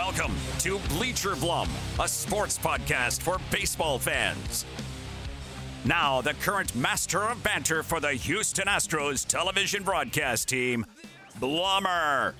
[0.00, 1.68] Welcome to Bleacher Blum,
[2.00, 4.64] a sports podcast for baseball fans.
[5.84, 10.86] Now, the current master of banter for the Houston Astros television broadcast team,
[11.38, 12.32] Blummer.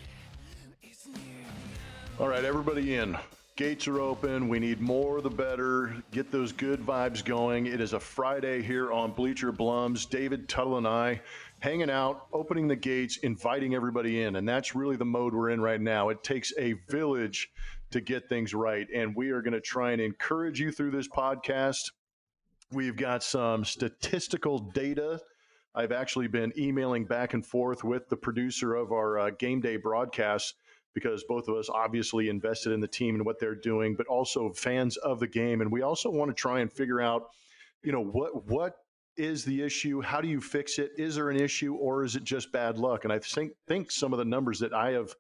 [2.19, 3.19] All right, everybody in.
[3.57, 4.49] Gates are open.
[4.49, 5.95] We need more the better.
[6.13, 7.67] Get those good vibes going.
[7.67, 10.09] It is a Friday here on Bleacher Blums.
[10.09, 11.21] David Tuttle and I
[11.61, 14.37] hanging out, opening the gates, inviting everybody in.
[14.37, 16.09] And that's really the mode we're in right now.
[16.09, 17.51] It takes a village
[17.91, 18.87] to get things right.
[18.95, 21.91] And we are going to try and encourage you through this podcast.
[22.73, 25.21] We've got some statistical data.
[25.75, 29.77] I've actually been emailing back and forth with the producer of our uh, game day
[29.77, 30.55] broadcasts
[30.95, 34.53] because both of us obviously invested in the team and what they're doing, but also
[34.53, 35.61] fans of the game.
[35.61, 37.29] And we also want to try and figure out,
[37.83, 38.75] you know, what what
[39.17, 40.01] is the issue?
[40.01, 40.93] How do you fix it?
[40.97, 43.05] Is there an issue or is it just bad luck?
[43.05, 45.15] And I think think some of the numbers that I have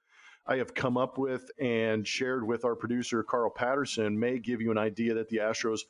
[0.47, 4.71] I have come up with and shared with our producer Carl Patterson may give you
[4.71, 5.81] an idea that the Astros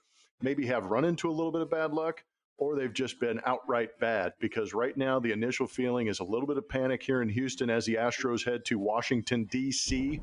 [0.42, 2.24] maybe have run into a little bit of bad luck
[2.60, 6.46] or they've just been outright bad because right now the initial feeling is a little
[6.46, 10.20] bit of panic here in Houston as the Astros head to Washington D.C.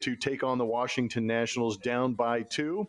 [0.00, 2.86] to take on the Washington Nationals down by 2.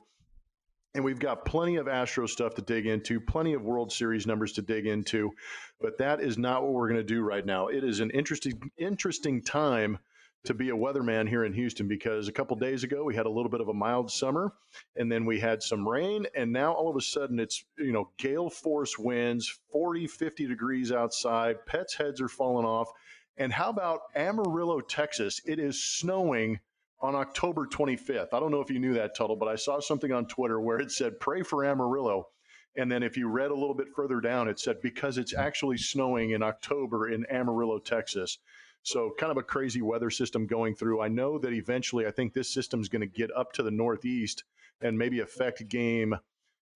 [0.94, 4.54] And we've got plenty of Astro stuff to dig into, plenty of World Series numbers
[4.54, 5.32] to dig into,
[5.80, 7.68] but that is not what we're going to do right now.
[7.68, 10.00] It is an interesting, interesting time
[10.48, 13.30] to be a weatherman here in Houston because a couple days ago we had a
[13.30, 14.54] little bit of a mild summer
[14.96, 18.10] and then we had some rain and now all of a sudden it's you know
[18.18, 22.90] gale force winds 40 50 degrees outside pets heads are falling off
[23.36, 26.60] and how about Amarillo Texas it is snowing
[27.00, 28.34] on October 25th.
[28.34, 30.80] I don't know if you knew that, Tuttle, but I saw something on Twitter where
[30.80, 32.30] it said, pray for Amarillo.
[32.76, 35.78] And then if you read a little bit further down, it said, because it's actually
[35.78, 38.38] snowing in October in Amarillo, Texas.
[38.84, 41.02] So kind of a crazy weather system going through.
[41.02, 43.72] I know that eventually I think this system is going to get up to the
[43.72, 44.44] northeast
[44.82, 46.16] and maybe affect game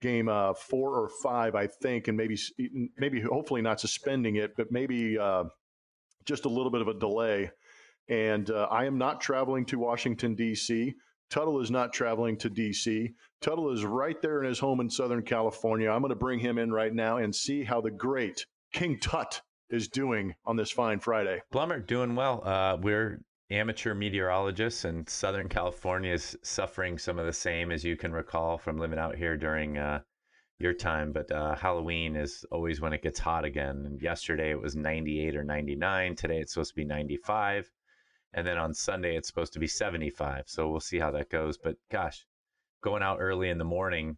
[0.01, 2.37] game uh, four or five, I think, and maybe
[2.97, 5.43] maybe hopefully not suspending it, but maybe uh,
[6.25, 7.51] just a little bit of a delay.
[8.11, 10.93] And uh, I am not traveling to Washington, D.C.
[11.29, 13.11] Tuttle is not traveling to D.C.
[13.39, 15.89] Tuttle is right there in his home in Southern California.
[15.89, 19.41] I'm going to bring him in right now and see how the great King Tut
[19.69, 21.41] is doing on this fine Friday.
[21.53, 22.45] Blummer, doing well.
[22.45, 27.95] Uh, we're amateur meteorologists, and Southern California is suffering some of the same as you
[27.95, 30.01] can recall from living out here during uh,
[30.59, 31.13] your time.
[31.13, 33.83] But uh, Halloween is always when it gets hot again.
[33.85, 36.15] And yesterday it was 98 or 99.
[36.17, 37.71] Today it's supposed to be 95
[38.33, 40.43] and then on Sunday it's supposed to be 75.
[40.47, 41.57] So we'll see how that goes.
[41.57, 42.25] But gosh,
[42.81, 44.17] going out early in the morning,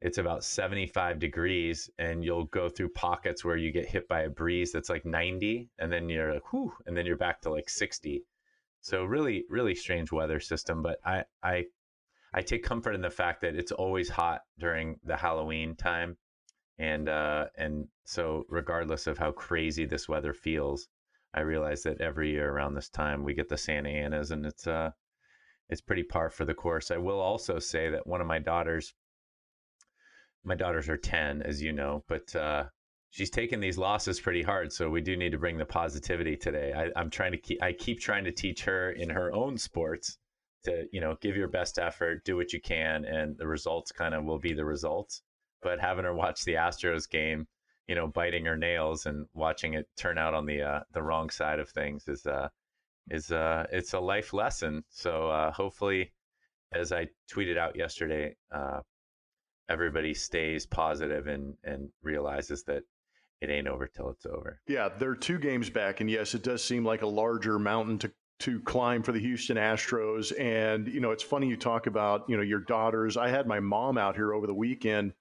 [0.00, 4.30] it's about 75 degrees, and you'll go through pockets where you get hit by a
[4.30, 7.70] breeze that's like 90, and then you're like, whew, and then you're back to like
[7.70, 8.22] 60.
[8.82, 10.82] So really, really strange weather system.
[10.82, 11.64] But I, I,
[12.34, 16.18] I take comfort in the fact that it's always hot during the Halloween time,
[16.78, 20.88] and uh, and so regardless of how crazy this weather feels,
[21.34, 24.66] I realize that every year around this time we get the Santa Anas, and it's
[24.66, 24.90] uh,
[25.68, 26.90] it's pretty par for the course.
[26.90, 28.94] I will also say that one of my daughters,
[30.44, 32.64] my daughters are ten, as you know, but uh,
[33.10, 34.72] she's taking these losses pretty hard.
[34.72, 36.72] So we do need to bring the positivity today.
[36.74, 40.18] I, I'm trying to keep, I keep trying to teach her in her own sports
[40.64, 44.14] to, you know, give your best effort, do what you can, and the results kind
[44.14, 45.22] of will be the results.
[45.62, 47.46] But having her watch the Astros game
[47.88, 51.30] you know, biting her nails and watching it turn out on the uh, the wrong
[51.30, 52.48] side of things is uh,
[53.10, 54.84] is uh, it's a life lesson.
[54.90, 56.12] So uh, hopefully,
[56.72, 58.80] as I tweeted out yesterday, uh,
[59.68, 62.82] everybody stays positive and and realizes that
[63.40, 64.60] it ain't over till it's over.
[64.66, 68.12] Yeah, they're two games back, and yes, it does seem like a larger mountain to
[68.40, 70.38] to climb for the Houston Astros.
[70.38, 73.16] And you know, it's funny you talk about you know your daughters.
[73.16, 75.12] I had my mom out here over the weekend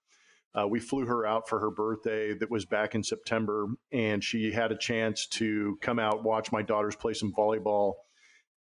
[0.58, 4.52] uh, we flew her out for her birthday that was back in September, and she
[4.52, 7.94] had a chance to come out, watch my daughters play some volleyball.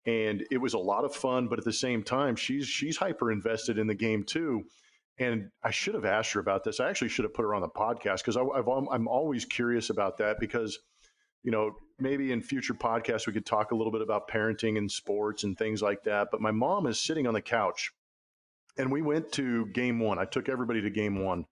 [0.07, 3.31] And it was a lot of fun, but at the same time, she's she's hyper
[3.31, 4.63] invested in the game too.
[5.19, 6.81] And I should have asked her about this.
[6.81, 10.41] I actually should have put her on the podcast because I'm always curious about that
[10.41, 10.79] because,
[11.45, 14.91] you know, maybe in future podcasts we could talk a little bit about parenting and
[14.91, 16.29] sports and things like that.
[16.33, 17.93] But my mom is sitting on the couch,
[18.79, 20.19] and we went to game one.
[20.19, 21.45] I took everybody to game one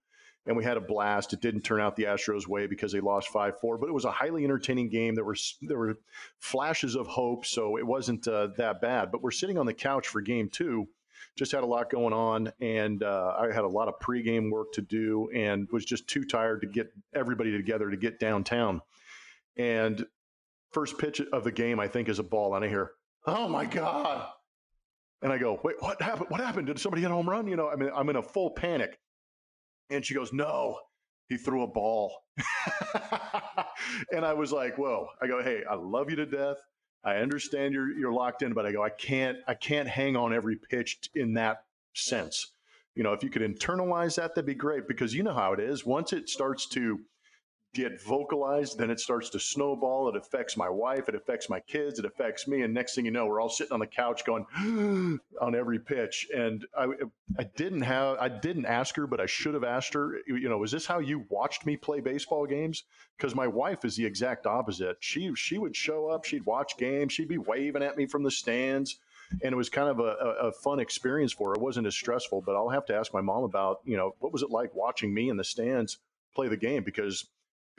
[0.45, 1.33] and we had a blast.
[1.33, 4.05] It didn't turn out the Astros' way because they lost five four, but it was
[4.05, 5.15] a highly entertaining game.
[5.15, 5.97] There were there were
[6.39, 9.11] flashes of hope, so it wasn't uh, that bad.
[9.11, 10.87] But we're sitting on the couch for game two.
[11.37, 14.73] Just had a lot going on, and uh, I had a lot of pregame work
[14.73, 18.81] to do, and was just too tired to get everybody together to get downtown.
[19.55, 20.05] And
[20.71, 22.91] first pitch of the game, I think, is a ball, and I hear,
[23.25, 24.27] "Oh my god!"
[25.21, 26.29] And I go, wait, what happened?
[26.29, 26.67] What happened?
[26.67, 27.47] Did somebody hit a home run?
[27.47, 28.97] You know, I mean, I'm in a full panic.
[29.91, 30.79] And she goes, no,
[31.27, 32.23] he threw a ball.
[34.11, 35.07] and I was like, whoa.
[35.21, 36.57] I go, hey, I love you to death.
[37.03, 40.33] I understand you're you're locked in, but I go, I can't I can't hang on
[40.33, 42.51] every pitch in that sense.
[42.95, 45.59] You know, if you could internalize that, that'd be great because you know how it
[45.59, 45.85] is.
[45.85, 46.99] Once it starts to
[47.73, 50.09] get vocalized, then it starts to snowball.
[50.09, 53.11] It affects my wife, it affects my kids, it affects me, and next thing you
[53.11, 54.45] know, we're all sitting on the couch going
[55.41, 56.27] on every pitch.
[56.35, 56.87] And I,
[57.39, 60.17] I didn't have, I didn't ask her, but I should have asked her.
[60.27, 62.83] You know, is this how you watched me play baseball games?
[63.17, 64.97] Because my wife is the exact opposite.
[64.99, 68.31] She she would show up, she'd watch games, she'd be waving at me from the
[68.31, 68.99] stands.
[69.43, 71.55] And it was kind of a, a, a fun experience for her.
[71.55, 74.33] It wasn't as stressful, but I'll have to ask my mom about, you know, what
[74.33, 75.99] was it like watching me in the stands
[76.35, 76.83] play the game?
[76.83, 77.27] Because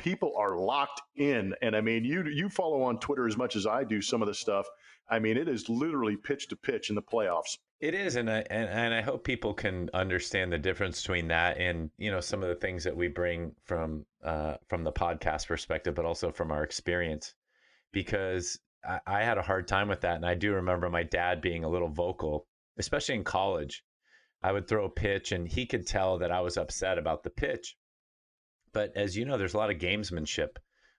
[0.02, 1.54] people are locked in.
[1.62, 4.28] And I mean, you you follow on Twitter as much as I do some of
[4.28, 4.66] the stuff.
[5.08, 7.58] I mean, it is literally pitch to pitch in the playoffs.
[7.80, 11.58] It is, and I and, and I hope people can understand the difference between that
[11.58, 15.46] and you know some of the things that we bring from uh, from the podcast
[15.46, 17.34] perspective, but also from our experience,
[17.92, 21.40] because I, I had a hard time with that, and I do remember my dad
[21.40, 22.46] being a little vocal,
[22.78, 23.84] especially in college.
[24.44, 27.30] I would throw a pitch, and he could tell that I was upset about the
[27.30, 27.76] pitch,
[28.72, 30.56] but as you know, there's a lot of gamesmanship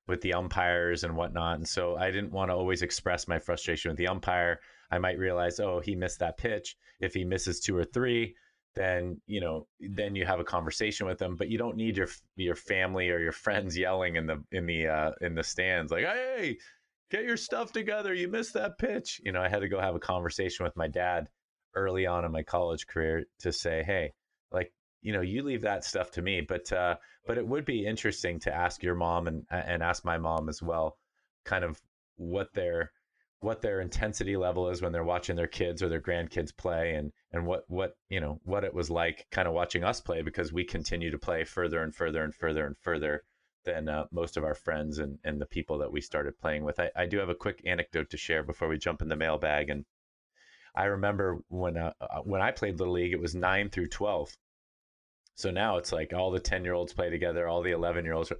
[0.07, 1.57] with the umpires and whatnot.
[1.57, 4.59] And so I didn't want to always express my frustration with the umpire.
[4.91, 6.75] I might realize, oh, he missed that pitch.
[6.99, 8.35] If he misses two or three,
[8.75, 11.35] then you know, then you have a conversation with him.
[11.35, 14.87] But you don't need your your family or your friends yelling in the in the
[14.87, 16.57] uh, in the stands like, hey,
[17.11, 18.13] get your stuff together.
[18.13, 19.21] You missed that pitch.
[19.23, 21.29] You know, I had to go have a conversation with my dad
[21.75, 24.13] early on in my college career to say, hey,
[25.03, 26.41] you know, you leave that stuff to me.
[26.41, 26.95] But uh,
[27.27, 30.61] but it would be interesting to ask your mom and and ask my mom as
[30.61, 30.97] well,
[31.45, 31.79] kind of
[32.15, 32.91] what their
[33.41, 37.11] what their intensity level is when they're watching their kids or their grandkids play and
[37.33, 40.53] and what what you know what it was like kind of watching us play because
[40.53, 43.23] we continue to play further and further and further and further
[43.65, 46.79] than uh, most of our friends and, and the people that we started playing with.
[46.79, 49.69] I, I do have a quick anecdote to share before we jump in the mailbag.
[49.69, 49.85] And
[50.75, 54.35] I remember when uh, uh when I played Little League, it was nine through 12.
[55.35, 58.13] So now it's like all the 10 year olds play together, all the 11 year
[58.13, 58.31] olds.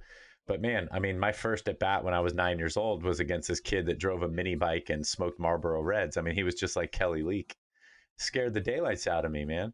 [0.46, 3.20] But man, I mean, my first at bat when I was nine years old was
[3.20, 6.16] against this kid that drove a mini bike and smoked Marlboro Reds.
[6.16, 7.56] I mean, he was just like Kelly Leak.
[8.16, 9.72] Scared the daylights out of me, man.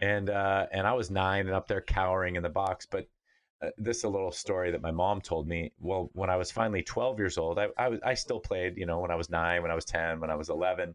[0.00, 2.86] And uh, and I was nine and up there cowering in the box.
[2.86, 3.08] But
[3.62, 5.72] uh, this is a little story that my mom told me.
[5.78, 9.00] Well, when I was finally 12 years old, I, I, I still played, you know,
[9.00, 10.94] when I was nine, when I was 10, when I was 11.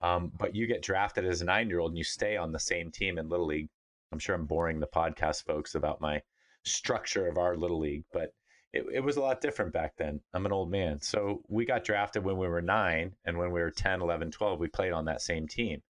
[0.00, 2.58] Um, but you get drafted as a nine year old and you stay on the
[2.58, 3.68] same team in Little League
[4.14, 6.22] I'm sure I'm boring the podcast folks about my
[6.62, 8.28] structure of our little league, but
[8.72, 10.20] it, it was a lot different back then.
[10.32, 11.00] I'm an old man.
[11.00, 14.60] So we got drafted when we were nine, and when we were 10, 11, 12,
[14.60, 15.82] we played on that same team.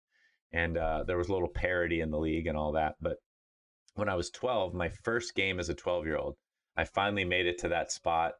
[0.54, 2.94] And uh, there was a little parity in the league and all that.
[2.98, 3.18] But
[3.94, 6.36] when I was 12, my first game as a 12 year old,
[6.78, 8.32] I finally made it to that spot.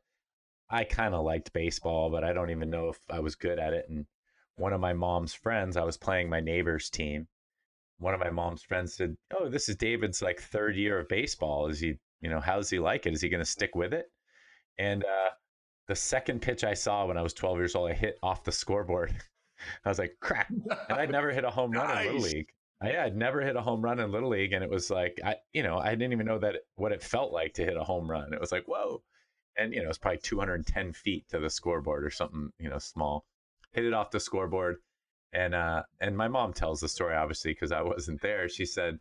[0.70, 3.74] I kind of liked baseball, but I don't even know if I was good at
[3.74, 3.84] it.
[3.91, 4.06] And
[4.56, 7.29] one of my mom's friends, I was playing my neighbor's team,
[7.98, 11.69] one of my mom's friends said, "Oh, this is David's like third year of baseball.
[11.69, 13.15] Is he, you know, how does he like it?
[13.15, 14.06] Is he going to stick with it?"
[14.79, 15.31] And uh,
[15.89, 18.53] the second pitch I saw when I was 12 years old, I hit off the
[18.53, 19.15] scoreboard.
[19.84, 22.06] I was like, "Crack!" And I'd never hit a home run nice.
[22.06, 22.48] in Little League.
[22.82, 25.36] I, I'd never hit a home run in Little League, and it was like, I,
[25.53, 28.10] you know, I didn't even know that what it felt like to hit a home
[28.10, 28.32] run.
[28.32, 29.03] It was like, whoa,
[29.56, 33.24] and you know, it's probably 210 feet to the scoreboard or something, you know, small.
[33.72, 34.77] Hit it off the scoreboard
[35.34, 38.48] and uh, and my mom tells the story obviously because I wasn't there.
[38.48, 38.98] She said,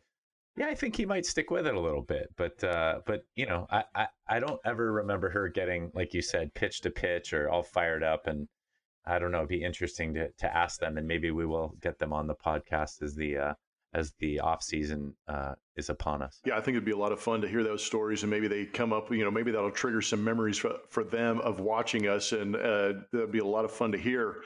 [0.57, 3.45] "Yeah, I think he might stick with it a little bit." But uh, but you
[3.45, 7.33] know, I, I I don't ever remember her getting like you said pitch to pitch
[7.33, 8.27] or all fired up.
[8.27, 8.47] And
[9.05, 9.39] I don't know.
[9.39, 12.35] It'd be interesting to to ask them, and maybe we will get them on the
[12.35, 13.53] podcast as the uh,
[13.93, 16.39] as the off season uh, is upon us.
[16.45, 18.47] Yeah, I think it'd be a lot of fun to hear those stories, and maybe
[18.47, 19.11] they come up.
[19.11, 22.93] You know, maybe that'll trigger some memories for, for them of watching us, and uh,
[23.11, 24.37] that'd be a lot of fun to hear.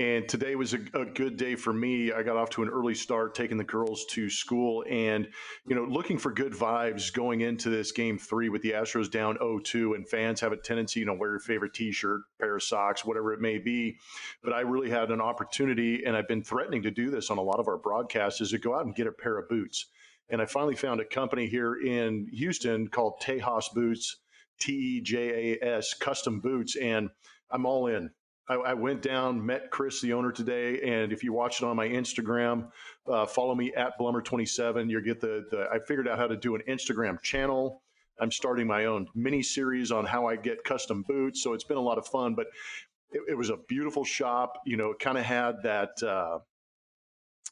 [0.00, 2.12] And today was a, a, good day for me.
[2.12, 5.26] I got off to an early start, taking the girls to school, and
[5.66, 9.36] you know, looking for good vibes going into this game three with the Astros down
[9.38, 13.04] 0-2, and fans have a tendency, you know, wear your favorite T-shirt, pair of socks,
[13.04, 13.98] whatever it may be.
[14.40, 17.42] But I really had an opportunity, and I've been threatening to do this on a
[17.42, 19.86] lot of our broadcasts, is to go out and get a pair of boots.
[20.30, 24.18] And I finally found a company here in Houston called Tejas Boots,
[24.60, 27.10] T E J A S, custom boots, and
[27.50, 28.10] I'm all in.
[28.48, 31.76] I, I, went down, met Chris, the owner today, and if you watch it on
[31.76, 32.70] my Instagram,
[33.06, 34.88] uh, follow me at Blummer27.
[34.90, 35.68] You'll get the, the.
[35.72, 37.82] I figured out how to do an Instagram channel.
[38.20, 41.42] I'm starting my own mini series on how I get custom boots.
[41.42, 42.46] So it's been a lot of fun, but
[43.12, 44.54] it, it was a beautiful shop.
[44.64, 46.02] You know, it kind of had that.
[46.02, 46.38] Uh,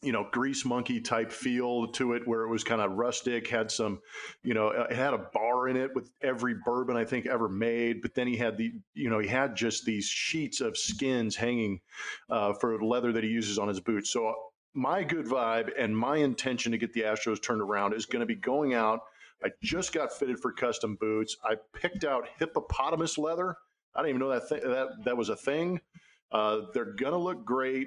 [0.02, 3.70] you know, grease monkey type feel to it where it was kind of rustic, had
[3.70, 4.00] some,
[4.42, 8.02] you know, it had a bar in it with every bourbon I think ever made.
[8.02, 11.80] But then he had the, you know, he had just these sheets of skins hanging
[12.28, 14.12] uh, for leather that he uses on his boots.
[14.12, 14.34] So
[14.74, 18.26] my good vibe and my intention to get the Astros turned around is going to
[18.26, 19.00] be going out.
[19.42, 21.36] I just got fitted for custom boots.
[21.44, 23.56] I picked out hippopotamus leather.
[23.94, 25.80] I didn't even know that th- that that was a thing.
[26.32, 27.86] Uh, they're gonna look great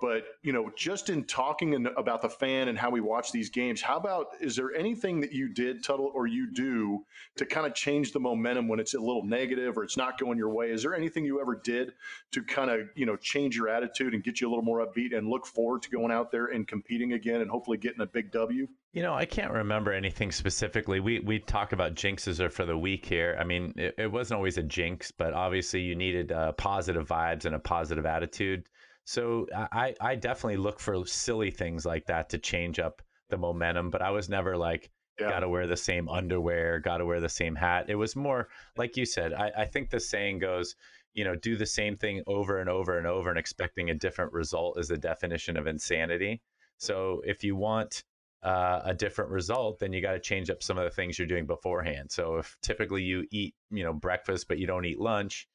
[0.00, 3.82] but you know just in talking about the fan and how we watch these games
[3.82, 7.04] how about is there anything that you did tuttle or you do
[7.36, 10.38] to kind of change the momentum when it's a little negative or it's not going
[10.38, 11.92] your way is there anything you ever did
[12.32, 15.16] to kind of you know change your attitude and get you a little more upbeat
[15.16, 18.32] and look forward to going out there and competing again and hopefully getting a big
[18.32, 21.00] w you know, I can't remember anything specifically.
[21.00, 23.36] We we talk about jinxes or for the week here.
[23.40, 27.44] I mean, it, it wasn't always a jinx, but obviously you needed uh, positive vibes
[27.44, 28.68] and a positive attitude
[29.04, 33.90] so I, I definitely look for silly things like that to change up the momentum,
[33.90, 35.30] but I was never like, yeah.
[35.30, 37.86] got to wear the same underwear, got to wear the same hat.
[37.88, 39.32] It was more like you said.
[39.32, 40.74] I, I think the saying goes,
[41.12, 44.32] you know, do the same thing over and over and over and expecting a different
[44.32, 46.42] result is the definition of insanity.
[46.78, 48.02] So if you want
[48.42, 51.28] uh, a different result, then you got to change up some of the things you're
[51.28, 52.10] doing beforehand.
[52.10, 55.46] So if typically you eat, you know, breakfast, but you don't eat lunch,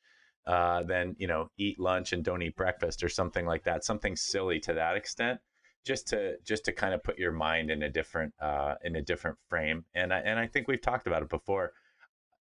[0.47, 4.15] uh, then you know eat lunch and don't eat breakfast or something like that something
[4.15, 5.39] silly to that extent
[5.85, 9.01] just to just to kind of put your mind in a different uh, in a
[9.01, 9.85] different frame.
[9.95, 11.73] And I, and I think we've talked about it before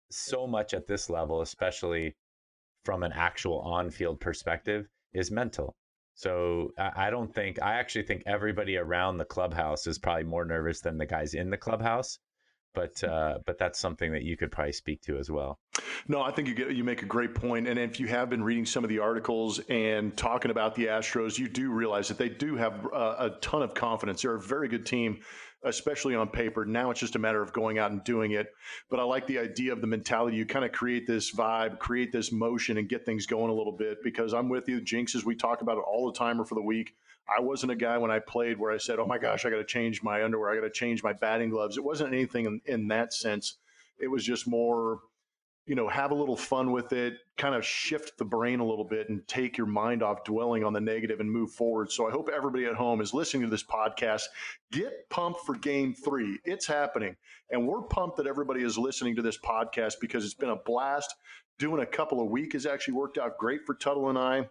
[0.09, 2.15] so much at this level especially
[2.85, 5.75] from an actual on-field perspective is mental.
[6.15, 10.81] So I don't think I actually think everybody around the clubhouse is probably more nervous
[10.81, 12.19] than the guys in the clubhouse
[12.73, 15.59] but uh, but that's something that you could probably speak to as well.
[16.07, 17.67] No, I think you get, you make a great point.
[17.67, 21.37] and if you have been reading some of the articles and talking about the Astros,
[21.37, 24.21] you do realize that they do have uh, a ton of confidence.
[24.21, 25.21] They're a very good team,
[25.63, 26.65] especially on paper.
[26.65, 28.47] Now it's just a matter of going out and doing it.
[28.89, 30.37] But I like the idea of the mentality.
[30.37, 33.75] You kind of create this vibe, create this motion, and get things going a little
[33.77, 33.99] bit.
[34.03, 35.23] Because I'm with you, jinxes.
[35.23, 36.93] We talk about it all the time or for the week.
[37.27, 39.57] I wasn't a guy when I played where I said, "Oh my gosh, I got
[39.57, 40.51] to change my underwear.
[40.51, 43.57] I got to change my batting gloves." It wasn't anything in, in that sense.
[43.97, 44.99] It was just more,
[45.65, 48.83] you know, have a little fun with it, kind of shift the brain a little
[48.83, 51.91] bit, and take your mind off dwelling on the negative and move forward.
[51.91, 54.23] So I hope everybody at home is listening to this podcast.
[54.71, 56.39] Get pumped for Game Three.
[56.43, 57.15] It's happening,
[57.49, 61.13] and we're pumped that everybody is listening to this podcast because it's been a blast.
[61.59, 64.49] Doing a couple of week has actually worked out great for Tuttle and I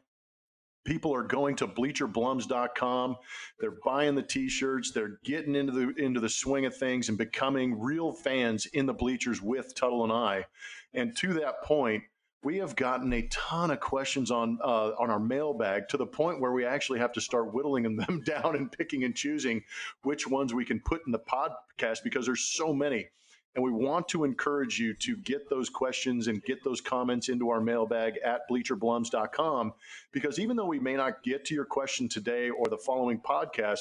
[0.84, 3.16] people are going to bleacherblums.com
[3.58, 4.90] they're buying the t-shirts.
[4.90, 8.94] They're getting into the into the swing of things and becoming real fans in the
[8.94, 10.46] bleachers with tuttle and i.
[10.94, 12.04] And to that point
[12.44, 16.40] we have gotten a ton of questions on uh, on our mailbag to the point
[16.40, 19.62] where we actually have to start whittling them down and picking and choosing
[20.02, 23.08] which ones we can put in the podcast because there's so many
[23.54, 27.50] and we want to encourage you to get those questions and get those comments into
[27.50, 29.72] our mailbag at bleacherblums.com
[30.12, 33.80] because even though we may not get to your question today or the following podcast,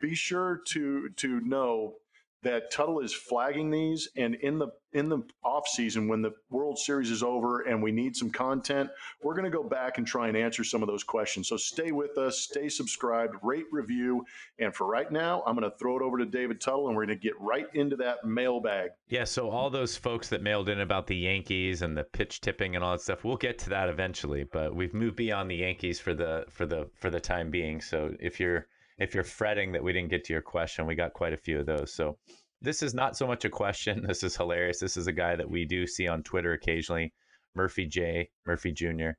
[0.00, 1.94] be sure to to know
[2.42, 6.78] that Tuttle is flagging these, and in the in the off season when the World
[6.78, 8.90] Series is over and we need some content,
[9.22, 11.48] we're going to go back and try and answer some of those questions.
[11.48, 14.24] So stay with us, stay subscribed, rate, review,
[14.58, 17.06] and for right now, I'm going to throw it over to David Tuttle, and we're
[17.06, 18.90] going to get right into that mailbag.
[19.08, 19.24] Yeah.
[19.24, 22.84] So all those folks that mailed in about the Yankees and the pitch tipping and
[22.84, 24.44] all that stuff, we'll get to that eventually.
[24.44, 27.80] But we've moved beyond the Yankees for the for the for the time being.
[27.80, 28.66] So if you're
[29.00, 31.58] if you're fretting that we didn't get to your question, we got quite a few
[31.58, 31.92] of those.
[31.92, 32.18] So
[32.60, 34.04] this is not so much a question.
[34.06, 34.78] This is hilarious.
[34.78, 37.14] This is a guy that we do see on Twitter occasionally,
[37.54, 39.12] Murphy J, Murphy Jr.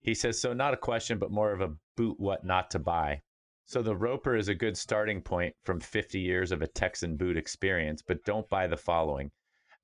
[0.00, 3.22] He says, so not a question, but more of a boot what not to buy.
[3.64, 7.36] So the Roper is a good starting point from 50 years of a Texan boot
[7.36, 9.30] experience, but don't buy the following.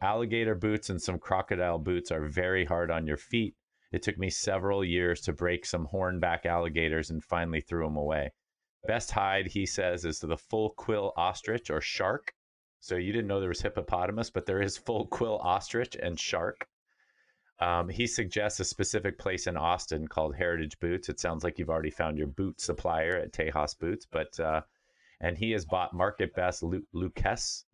[0.01, 3.55] Alligator boots and some crocodile boots are very hard on your feet.
[3.93, 8.33] It took me several years to break some hornback alligators and finally threw them away.
[8.87, 12.33] Best hide, he says, is the full quill ostrich or shark.
[12.81, 16.69] So you didn't know there was hippopotamus, but there is full quill ostrich and shark.
[17.61, 21.09] Um, he suggests a specific place in Austin called Heritage Boots.
[21.09, 24.61] It sounds like you've already found your boot supplier at Tejas Boots, but uh,
[25.21, 27.65] and he has bought market best Lu- Lucas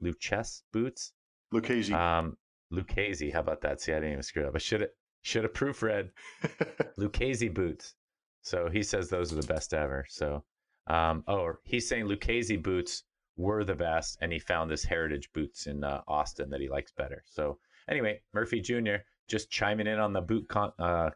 [0.73, 1.13] boots.
[1.53, 1.93] Lucchese.
[1.93, 2.39] Um,
[2.71, 3.31] Lucchese.
[3.31, 3.81] How about that?
[3.81, 4.55] See, I didn't even screw it up.
[4.55, 6.11] I should have should have proofread.
[6.97, 7.95] Lucchese boots.
[8.41, 10.07] So he says those are the best ever.
[10.09, 10.45] So
[10.87, 13.05] um, oh, he's saying Lucchese boots
[13.37, 16.93] were the best, and he found this Heritage boots in uh, Austin that he likes
[16.93, 17.23] better.
[17.27, 18.97] So anyway, Murphy Jr.
[19.29, 21.11] just chiming in on the boot con- uh,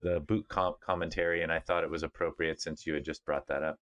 [0.00, 3.46] the boot comp commentary, and I thought it was appropriate since you had just brought
[3.46, 3.78] that up.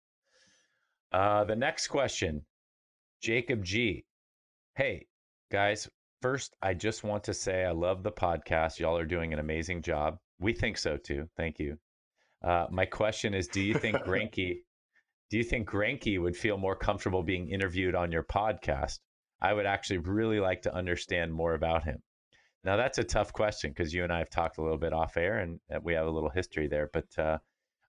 [1.11, 2.45] Uh, the next question,
[3.21, 4.05] Jacob G.
[4.75, 5.07] Hey,
[5.51, 5.89] guys,
[6.21, 8.79] first, I just want to say I love the podcast.
[8.79, 10.19] Y'all are doing an amazing job.
[10.39, 11.29] We think so too.
[11.37, 11.77] Thank you.
[12.43, 14.59] Uh, my question is Do you think Greinke,
[15.29, 18.99] do you think Greinke would feel more comfortable being interviewed on your podcast?
[19.41, 22.01] I would actually really like to understand more about him.
[22.63, 25.15] Now, that's a tough question because you and I have talked a little bit off
[25.15, 26.89] air and we have a little history there.
[26.91, 27.37] But uh,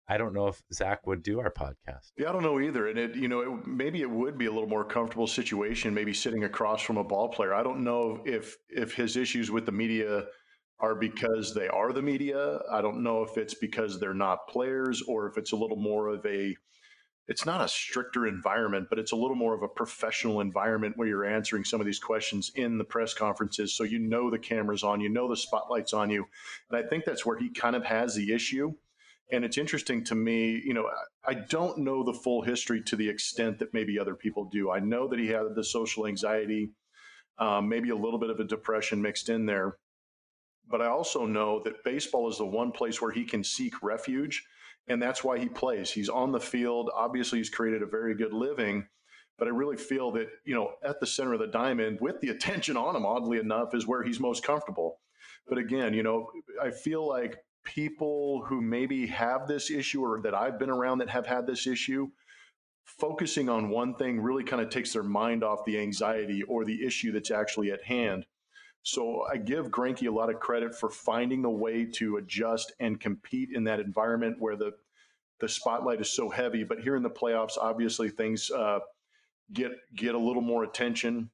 [0.08, 2.12] I don't know if Zach would do our podcast.
[2.16, 2.88] Yeah, I don't know either.
[2.88, 6.12] And it, you know, it, maybe it would be a little more comfortable situation, maybe
[6.12, 7.54] sitting across from a ball player.
[7.54, 10.24] I don't know if if his issues with the media
[10.78, 12.60] are because they are the media.
[12.70, 16.08] I don't know if it's because they're not players or if it's a little more
[16.08, 16.54] of a
[17.30, 21.06] it's not a stricter environment, but it's a little more of a professional environment where
[21.06, 23.72] you're answering some of these questions in the press conferences.
[23.72, 26.26] So you know the camera's on, you know the spotlight's on you.
[26.68, 28.74] And I think that's where he kind of has the issue.
[29.30, 30.90] And it's interesting to me, you know,
[31.24, 34.72] I don't know the full history to the extent that maybe other people do.
[34.72, 36.72] I know that he had the social anxiety,
[37.38, 39.76] um, maybe a little bit of a depression mixed in there.
[40.68, 44.44] But I also know that baseball is the one place where he can seek refuge.
[44.88, 45.90] And that's why he plays.
[45.90, 46.90] He's on the field.
[46.94, 48.86] Obviously, he's created a very good living.
[49.38, 52.28] But I really feel that, you know, at the center of the diamond, with the
[52.28, 54.98] attention on him, oddly enough, is where he's most comfortable.
[55.48, 56.30] But again, you know,
[56.62, 61.10] I feel like people who maybe have this issue or that I've been around that
[61.10, 62.08] have had this issue,
[62.84, 66.84] focusing on one thing really kind of takes their mind off the anxiety or the
[66.84, 68.26] issue that's actually at hand.
[68.82, 72.98] So I give Greinke a lot of credit for finding a way to adjust and
[72.98, 74.72] compete in that environment where the
[75.40, 76.64] the spotlight is so heavy.
[76.64, 78.80] But here in the playoffs, obviously things uh,
[79.52, 81.30] get get a little more attention.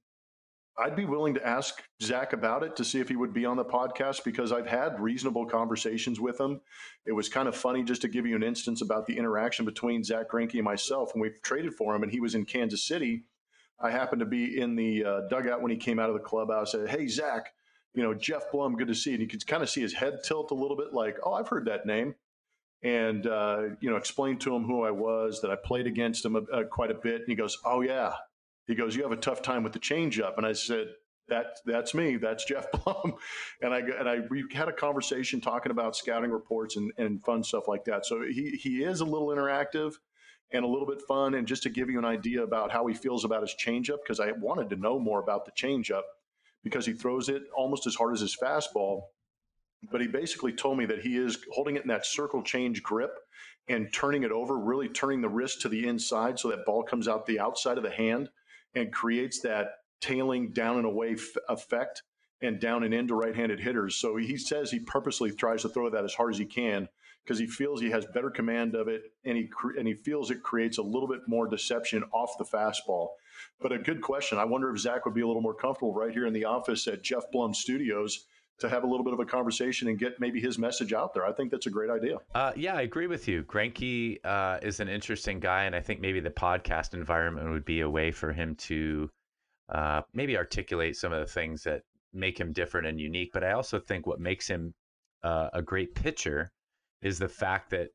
[0.78, 3.56] I'd be willing to ask Zach about it to see if he would be on
[3.56, 6.60] the podcast because I've had reasonable conversations with him.
[7.06, 10.04] It was kind of funny just to give you an instance about the interaction between
[10.04, 13.24] Zach Greinke and myself when we traded for him and he was in Kansas City.
[13.80, 16.74] I happened to be in the uh, dugout when he came out of the clubhouse.
[16.74, 17.52] I said, "Hey Zach,
[17.94, 19.92] you know Jeff Blum, good to see." you." And you could kind of see his
[19.92, 22.14] head tilt a little bit, like, "Oh, I've heard that name."
[22.82, 26.36] And uh, you know, explained to him who I was, that I played against him
[26.36, 27.22] a, quite a bit.
[27.22, 28.14] And he goes, "Oh yeah,
[28.66, 30.88] he goes, "You have a tough time with the changeup," and I said,
[31.28, 32.16] "That that's me.
[32.16, 33.16] That's Jeff Blum."
[33.60, 37.44] and I and I we had a conversation talking about scouting reports and, and fun
[37.44, 38.06] stuff like that.
[38.06, 39.94] So he he is a little interactive
[40.52, 41.34] and a little bit fun.
[41.34, 44.20] And just to give you an idea about how he feels about his changeup, because
[44.20, 46.02] I wanted to know more about the changeup
[46.62, 49.02] because he throws it almost as hard as his fastball.
[49.90, 53.12] But he basically told me that he is holding it in that circle change grip
[53.68, 57.08] and turning it over, really turning the wrist to the inside so that ball comes
[57.08, 58.28] out the outside of the hand
[58.74, 59.68] and creates that
[60.00, 62.02] tailing down and away f- effect
[62.42, 63.96] and down and into right-handed hitters.
[63.96, 66.88] So he says he purposely tries to throw that as hard as he can
[67.26, 70.42] because he feels he has better command of it and he and he feels it
[70.42, 73.08] creates a little bit more deception off the fastball.
[73.60, 74.38] But a good question.
[74.38, 76.86] I wonder if Zach would be a little more comfortable right here in the office
[76.86, 78.26] at Jeff Blum Studios
[78.58, 81.26] to have a little bit of a conversation and get maybe his message out there.
[81.26, 82.18] I think that's a great idea.
[82.34, 83.42] Uh, yeah, I agree with you.
[83.42, 87.80] Greinke uh, is an interesting guy, and I think maybe the podcast environment would be
[87.80, 89.10] a way for him to
[89.68, 91.82] uh, maybe articulate some of the things that
[92.14, 93.30] make him different and unique.
[93.34, 94.72] But I also think what makes him
[95.22, 96.50] uh, a great pitcher
[97.02, 97.88] is the fact that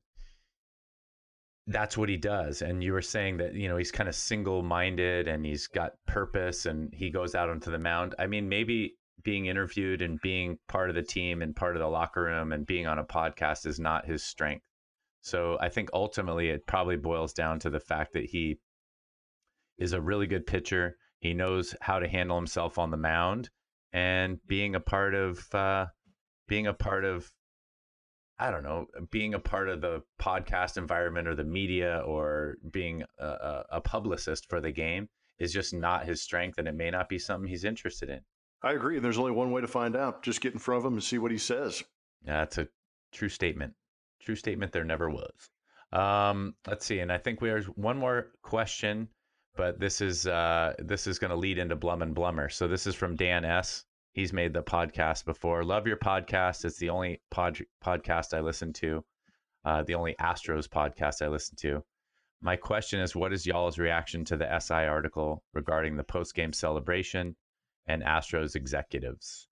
[1.68, 2.62] that's what he does.
[2.62, 5.94] And you were saying that, you know, he's kind of single minded and he's got
[6.08, 8.16] purpose and he goes out onto the mound.
[8.20, 11.88] I mean, maybe being interviewed and being part of the team and part of the
[11.88, 14.66] locker room and being on a podcast is not his strength.
[15.22, 18.58] So I think ultimately it probably boils down to the fact that he
[19.78, 20.98] is a really good pitcher.
[21.20, 23.50] He knows how to handle himself on the mound
[23.94, 25.88] and being a part of uh,
[26.48, 27.32] being a part of
[28.42, 33.04] I don't know, being a part of the podcast environment or the media or being
[33.20, 37.08] a, a publicist for the game is just not his strength, and it may not
[37.08, 38.22] be something he's interested in.
[38.64, 38.98] I agree.
[38.98, 40.24] There's only one way to find out.
[40.24, 41.84] Just get in front of him and see what he says.
[42.26, 42.68] Yeah, that's a
[43.12, 43.74] true statement.
[44.22, 44.72] True statement.
[44.72, 45.50] There never was.
[45.92, 49.08] Um, let's see, and I think we have one more question,
[49.56, 52.52] but this is uh, this is going to lead into Blum and Blummer.
[52.52, 53.86] So this is from Dan S.
[54.14, 55.64] He's made the podcast before.
[55.64, 56.66] Love your podcast.
[56.66, 59.04] It's the only pod, podcast I listen to,
[59.66, 61.84] uh, the only Astros podcast I listen to.
[62.42, 66.54] My question is, what is y'all's reaction to the SI article regarding the post game
[66.54, 67.36] celebration?
[67.88, 69.48] and Astros executives.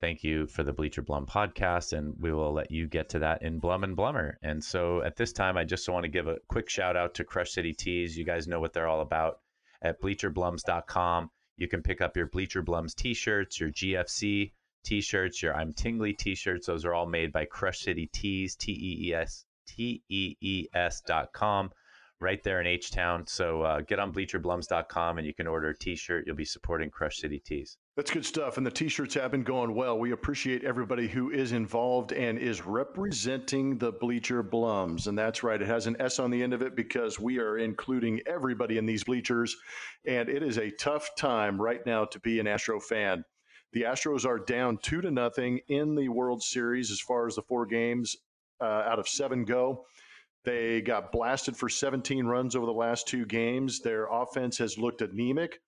[0.00, 3.42] Thank you for the Bleacher Blum podcast, and we will let you get to that
[3.42, 4.34] in Blum and Blummer.
[4.42, 7.24] And so at this time, I just want to give a quick shout out to
[7.24, 8.16] Crush City Tees.
[8.16, 9.38] You guys know what they're all about
[9.80, 11.30] at bleacherblums.com.
[11.56, 14.52] You can pick up your Bleacher Blums t shirts, your GFC
[14.84, 16.66] t shirts, your I'm Tingly t shirts.
[16.66, 20.66] Those are all made by Crush City Tees, T E E S, T E E
[20.74, 21.70] S dot com.
[22.20, 23.26] right there in H Town.
[23.26, 26.24] So uh, get on bleacherblums.com and you can order a t shirt.
[26.26, 27.76] You'll be supporting Crush City Tees.
[27.96, 28.58] That's good stuff.
[28.58, 29.98] And the t shirts have been going well.
[29.98, 35.06] We appreciate everybody who is involved and is representing the Bleacher Blums.
[35.06, 37.56] And that's right, it has an S on the end of it because we are
[37.56, 39.56] including everybody in these bleachers.
[40.06, 43.24] And it is a tough time right now to be an Astro fan.
[43.72, 47.42] The Astros are down two to nothing in the World Series as far as the
[47.42, 48.14] four games
[48.60, 49.86] uh, out of seven go.
[50.44, 53.80] They got blasted for 17 runs over the last two games.
[53.80, 55.60] Their offense has looked anemic.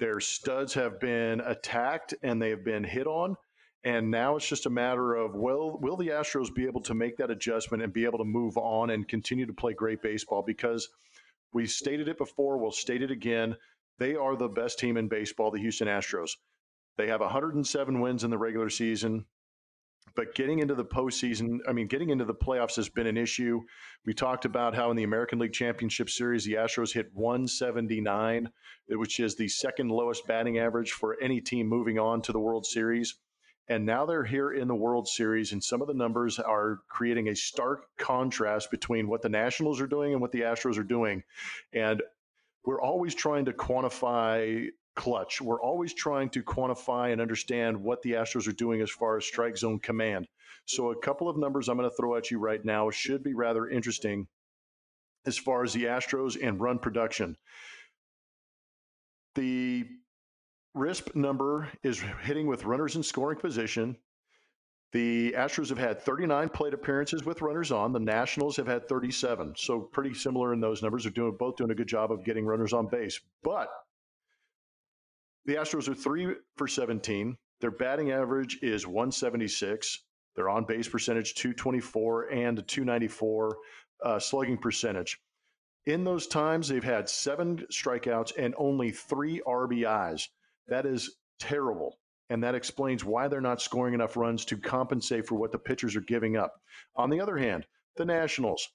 [0.00, 3.36] Their studs have been attacked and they have been hit on.
[3.84, 7.16] And now it's just a matter of will will the Astros be able to make
[7.18, 10.42] that adjustment and be able to move on and continue to play great baseball?
[10.46, 10.88] Because
[11.52, 13.56] we stated it before, we'll state it again.
[13.98, 16.30] They are the best team in baseball, the Houston Astros.
[16.96, 19.26] They have 107 wins in the regular season.
[20.16, 23.60] But getting into the postseason, I mean, getting into the playoffs has been an issue.
[24.04, 28.50] We talked about how in the American League Championship Series, the Astros hit 179,
[28.88, 32.66] which is the second lowest batting average for any team moving on to the World
[32.66, 33.16] Series.
[33.68, 37.28] And now they're here in the World Series, and some of the numbers are creating
[37.28, 41.22] a stark contrast between what the Nationals are doing and what the Astros are doing.
[41.72, 42.02] And
[42.64, 45.40] we're always trying to quantify clutch.
[45.40, 49.24] We're always trying to quantify and understand what the Astros are doing as far as
[49.24, 50.26] strike zone command.
[50.66, 53.34] So, a couple of numbers I'm going to throw at you right now should be
[53.34, 54.28] rather interesting
[55.26, 57.36] as far as the Astros and run production.
[59.34, 59.86] The
[60.76, 63.96] RISP number is hitting with runners in scoring position.
[64.92, 67.92] The Astros have had 39 plate appearances with runners on.
[67.92, 69.54] The Nationals have had 37.
[69.56, 71.04] So pretty similar in those numbers.
[71.04, 73.20] They're doing both doing a good job of getting runners on base.
[73.44, 73.68] But
[75.46, 77.36] the Astros are three for 17.
[77.60, 80.04] Their batting average is 176.
[80.36, 83.56] Their on base percentage 224 and 294
[84.04, 85.20] uh, slugging percentage.
[85.86, 90.28] In those times, they've had seven strikeouts and only three RBIs.
[90.68, 91.98] That is terrible.
[92.28, 95.96] And that explains why they're not scoring enough runs to compensate for what the pitchers
[95.96, 96.54] are giving up.
[96.96, 98.68] On the other hand, the Nationals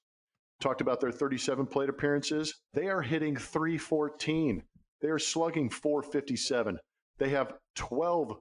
[0.60, 2.54] talked about their 37 plate appearances.
[2.74, 4.64] They are hitting 314.
[5.06, 6.80] They are slugging 457.
[7.20, 8.40] They have 12,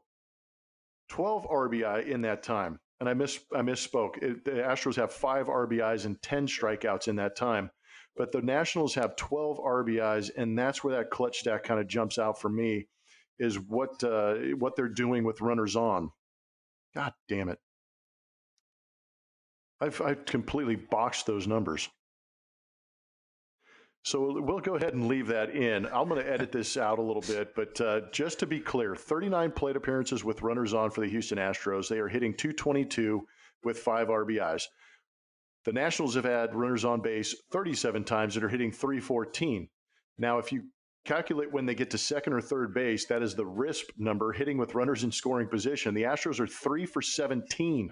[1.10, 2.78] 12 RBI in that time.
[3.00, 4.16] And I miss I misspoke.
[4.22, 7.70] It, the Astros have five RBIs and 10 strikeouts in that time.
[8.16, 12.18] But the Nationals have 12 RBIs, and that's where that clutch stack kind of jumps
[12.18, 12.88] out for me,
[13.38, 16.12] is what uh, what they're doing with runners on.
[16.94, 17.58] God damn it!
[19.82, 21.90] I've I've completely boxed those numbers.
[24.04, 25.86] So we'll go ahead and leave that in.
[25.86, 28.94] I'm going to edit this out a little bit, but uh, just to be clear
[28.94, 31.88] 39 plate appearances with runners on for the Houston Astros.
[31.88, 33.22] They are hitting 222
[33.64, 34.64] with five RBIs.
[35.64, 39.68] The Nationals have had runners on base 37 times that are hitting 314.
[40.18, 40.64] Now, if you
[41.06, 44.58] calculate when they get to second or third base, that is the RISP number hitting
[44.58, 45.94] with runners in scoring position.
[45.94, 47.90] The Astros are three for 17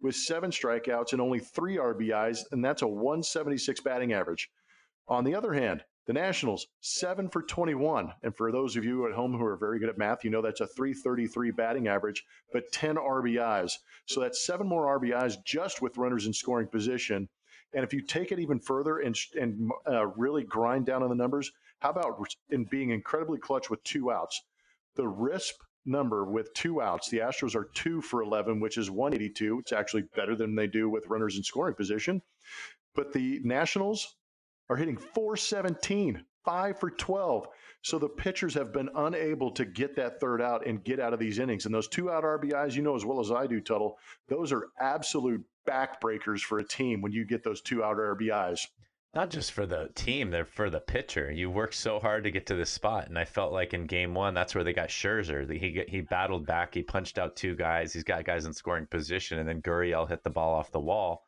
[0.00, 4.48] with seven strikeouts and only three RBIs, and that's a 176 batting average.
[5.10, 8.12] On the other hand, the Nationals, seven for 21.
[8.22, 10.40] And for those of you at home who are very good at math, you know
[10.40, 13.72] that's a 333 batting average, but 10 RBIs.
[14.06, 17.28] So that's seven more RBIs just with runners in scoring position.
[17.74, 21.14] And if you take it even further and, and uh, really grind down on the
[21.14, 24.40] numbers, how about in being incredibly clutch with two outs?
[24.94, 25.54] The RISP
[25.86, 29.58] number with two outs, the Astros are two for 11, which is 182.
[29.58, 32.22] It's actually better than they do with runners in scoring position.
[32.94, 34.16] But the Nationals,
[34.70, 37.48] are hitting 417, five for 12.
[37.82, 41.18] So the pitchers have been unable to get that third out and get out of
[41.18, 41.66] these innings.
[41.66, 44.68] And those two out RBIs, you know as well as I do, Tuttle, those are
[44.78, 48.60] absolute backbreakers for a team when you get those two out RBIs.
[49.12, 51.32] Not just for the team, they're for the pitcher.
[51.32, 54.14] You worked so hard to get to this spot, and I felt like in Game
[54.14, 55.50] One, that's where they got Scherzer.
[55.50, 59.40] He he battled back, he punched out two guys, he's got guys in scoring position,
[59.40, 61.26] and then Gurriel hit the ball off the wall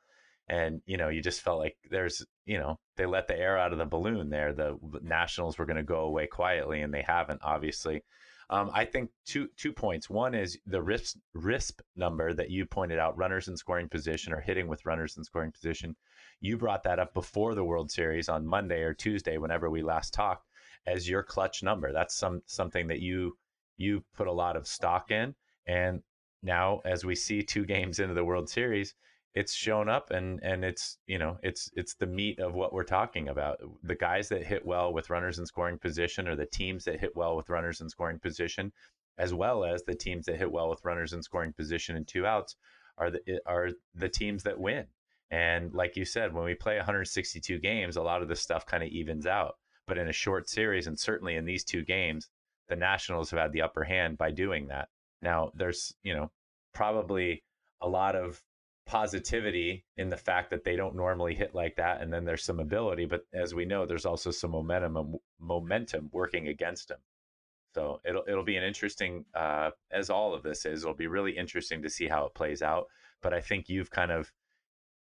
[0.52, 3.72] and you know you just felt like there's you know they let the air out
[3.72, 7.40] of the balloon there the nationals were going to go away quietly and they haven't
[7.42, 8.04] obviously.
[8.50, 10.10] Um, i think two two points.
[10.10, 14.42] One is the risp risp number that you pointed out runners in scoring position or
[14.42, 15.96] hitting with runners in scoring position.
[16.40, 20.12] You brought that up before the world series on monday or tuesday whenever we last
[20.12, 20.46] talked
[20.86, 21.92] as your clutch number.
[21.92, 23.38] That's some something that you
[23.78, 25.34] you put a lot of stock in
[25.66, 26.02] and
[26.42, 28.94] now as we see two games into the world series
[29.34, 32.84] it's shown up and and it's you know it's it's the meat of what we're
[32.84, 36.84] talking about the guys that hit well with runners in scoring position or the teams
[36.84, 38.72] that hit well with runners in scoring position
[39.18, 42.26] as well as the teams that hit well with runners in scoring position and two
[42.26, 42.56] outs
[42.98, 44.86] are the are the teams that win
[45.30, 48.82] And like you said, when we play 162 games, a lot of this stuff kind
[48.82, 49.54] of evens out.
[49.86, 52.28] But in a short series, and certainly in these two games,
[52.68, 54.88] the Nationals have had the upper hand by doing that.
[55.22, 56.30] Now, there's, you know,
[56.74, 57.42] probably
[57.80, 58.42] a lot of
[58.84, 62.58] positivity in the fact that they don't normally hit like that and then there's some
[62.58, 66.98] ability but as we know there's also some momentum momentum working against them
[67.74, 71.36] so it'll it'll be an interesting uh, as all of this is it'll be really
[71.36, 72.86] interesting to see how it plays out
[73.22, 74.32] but i think you've kind of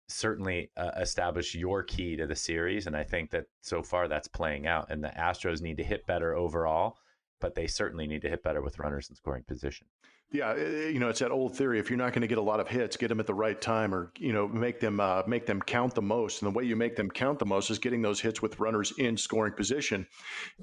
[0.08, 4.30] certainly uh, established your key to the series and i think that so far that's
[4.30, 6.98] playing out and the astros need to hit better overall
[7.42, 9.88] but they certainly need to hit better with runners in scoring position
[10.32, 11.80] yeah, eh, eh, you know, it's that old theory.
[11.80, 13.60] If you're not going to get a lot of hits, get them at the right
[13.60, 16.42] time, or you know, make them uh, make them count the most.
[16.42, 18.94] And the way you make them count the most is getting those hits with runners
[18.98, 20.06] in scoring position.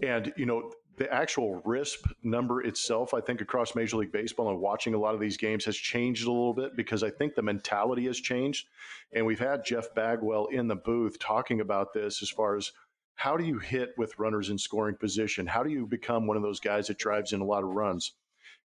[0.03, 4.61] And you know, the actual RISP number itself, I think, across Major League Baseball and
[4.61, 7.43] watching a lot of these games has changed a little bit because I think the
[7.43, 8.69] mentality has changed.
[9.15, 12.71] And we've had Jeff Bagwell in the booth talking about this as far as
[13.17, 15.47] how do you hit with runners in scoring position?
[15.47, 18.13] How do you become one of those guys that drives in a lot of runs?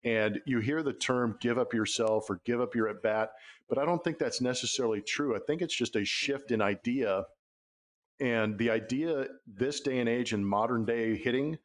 [0.05, 3.33] And you hear the term give up yourself or give up your at bat,
[3.69, 5.37] but I don't think that's necessarily true.
[5.37, 7.25] I think it's just a shift in idea.
[8.21, 11.59] And the idea this day and age in modern day hitting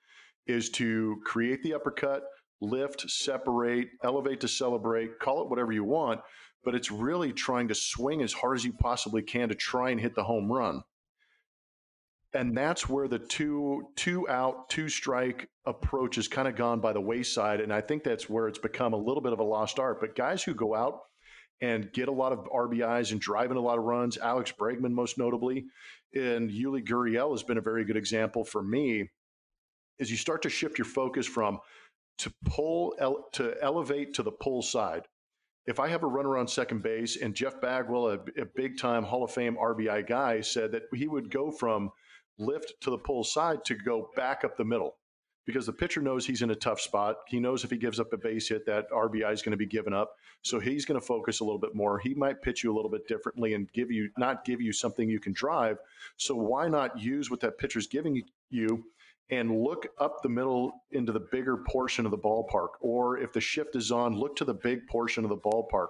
[0.45, 2.23] is to create the uppercut,
[2.61, 6.21] lift, separate, elevate to celebrate, call it whatever you want,
[6.63, 9.99] but it's really trying to swing as hard as you possibly can to try and
[9.99, 10.83] hit the home run
[12.33, 16.93] and that's where the two two out two strike approach has kind of gone by
[16.93, 19.79] the wayside and i think that's where it's become a little bit of a lost
[19.79, 19.99] art.
[19.99, 20.99] But guys who go out
[21.61, 25.17] and get a lot of rbis and driving a lot of runs alex bregman most
[25.17, 25.65] notably
[26.13, 29.09] and yuli gurriel has been a very good example for me
[29.99, 31.59] is you start to shift your focus from
[32.19, 32.95] to pull
[33.33, 35.03] to elevate to the pull side.
[35.65, 39.03] If I have a runner on second base and Jeff Bagwell, a, a big time
[39.03, 41.91] Hall of Fame RBI guy, said that he would go from
[42.37, 44.95] lift to the pull side to go back up the middle
[45.47, 47.15] because the pitcher knows he's in a tough spot.
[47.27, 49.65] He knows if he gives up a base hit, that RBI is going to be
[49.65, 50.11] given up.
[50.43, 51.97] So he's going to focus a little bit more.
[51.97, 55.09] He might pitch you a little bit differently and give you not give you something
[55.09, 55.77] you can drive.
[56.17, 58.83] So why not use what that pitcher's giving you
[59.29, 62.69] and look up the middle into the bigger portion of the ballpark?
[62.81, 65.87] Or if the shift is on, look to the big portion of the ballpark.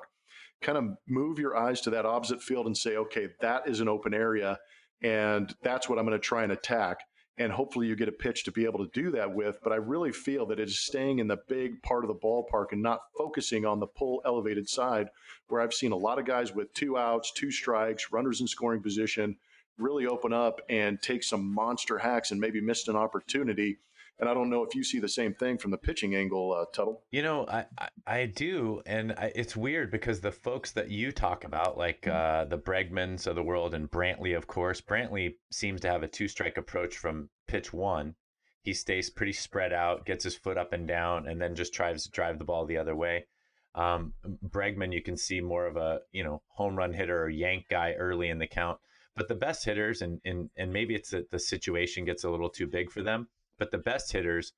[0.62, 3.88] Kind of move your eyes to that opposite field and say, okay, that is an
[3.88, 4.60] open area
[5.02, 7.00] and that's what I'm going to try and attack.
[7.40, 9.60] And hopefully you get a pitch to be able to do that with.
[9.64, 12.72] But I really feel that it is staying in the big part of the ballpark
[12.72, 15.10] and not focusing on the pull elevated side,
[15.48, 18.82] where I've seen a lot of guys with two outs, two strikes, runners in scoring
[18.82, 19.38] position
[19.78, 23.78] really open up and take some monster hacks and maybe missed an opportunity
[24.20, 26.66] and I don't know if you see the same thing from the pitching angle, uh,
[26.74, 27.04] Tuttle.
[27.12, 28.82] You know, I, I, I do.
[28.86, 32.18] And I, it's weird because the folks that you talk about, like mm-hmm.
[32.18, 36.08] uh, the Bregmans of the world and Brantley, of course, Brantley seems to have a
[36.08, 38.16] two strike approach from pitch one.
[38.64, 42.04] He stays pretty spread out, gets his foot up and down, and then just tries
[42.04, 43.28] to drive the ball the other way.
[43.76, 47.66] Um, Bregman, you can see more of a you know home run hitter or yank
[47.70, 48.80] guy early in the count.
[49.16, 52.50] But the best hitters, and and and maybe it's that the situation gets a little
[52.50, 54.54] too big for them but the best hitters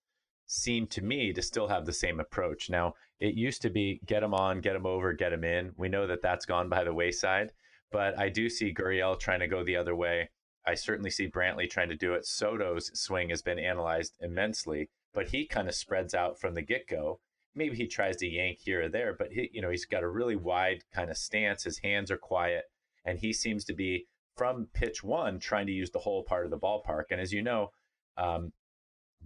[0.46, 2.70] seem to me to still have the same approach.
[2.70, 5.74] Now, it used to be get them on, get them over, get them in.
[5.78, 7.52] We know that that's gone by the wayside,
[7.92, 10.30] but I do see Gurriel trying to go the other way.
[10.66, 12.26] I certainly see Brantley trying to do it.
[12.26, 16.88] Soto's swing has been analyzed immensely, but he kind of spreads out from the get
[16.88, 17.20] go.
[17.56, 20.10] Maybe he tries to yank here or there, but he, you know, he's got a
[20.10, 21.64] really wide kind of stance.
[21.64, 22.66] His hands are quiet,
[23.06, 26.52] and he seems to be from pitch one trying to use the whole part of
[26.52, 27.06] the ballpark.
[27.12, 27.72] And as you know,
[28.18, 28.54] um,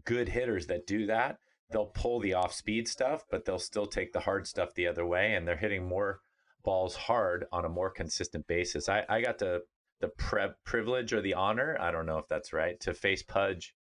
[0.06, 1.38] good hitters that do that,
[1.72, 5.06] they'll pull the off speed stuff, but they'll still take the hard stuff the other
[5.06, 6.20] way, and they're hitting more
[6.64, 8.88] balls hard on a more consistent basis.
[8.88, 9.62] I, I got the
[10.00, 13.74] the pre- privilege or the honor, I don't know if that's right, to face Pudge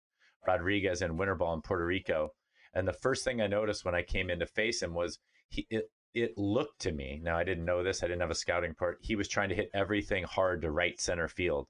[0.45, 2.29] Rodriguez in winter ball in Puerto Rico.
[2.75, 5.17] And the first thing I noticed when I came in to face him was
[5.49, 7.19] he it, it looked to me.
[7.23, 8.99] Now I didn't know this, I didn't have a scouting part.
[9.01, 11.67] He was trying to hit everything hard to right center field.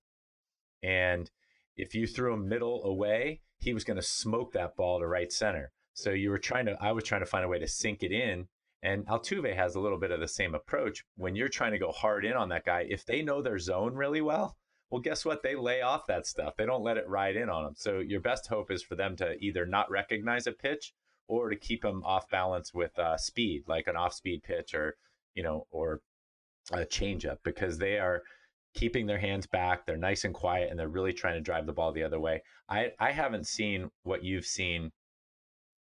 [0.83, 1.29] And
[1.75, 5.31] if you threw him middle away, he was going to smoke that ball to right
[5.31, 5.71] center.
[5.93, 8.11] So you were trying to, I was trying to find a way to sink it
[8.11, 8.47] in.
[8.83, 11.03] And Altuve has a little bit of the same approach.
[11.15, 13.93] When you're trying to go hard in on that guy, if they know their zone
[13.93, 14.57] really well,
[14.89, 15.43] well, guess what?
[15.43, 16.55] They lay off that stuff.
[16.57, 17.75] They don't let it ride in on them.
[17.77, 20.93] So your best hope is for them to either not recognize a pitch
[21.27, 24.97] or to keep them off balance with uh, speed, like an off-speed pitch or
[25.33, 26.01] you know, or
[26.71, 28.23] a changeup, because they are
[28.73, 29.85] keeping their hands back.
[29.85, 32.41] They're nice and quiet, and they're really trying to drive the ball the other way.
[32.69, 34.91] I, I haven't seen what you've seen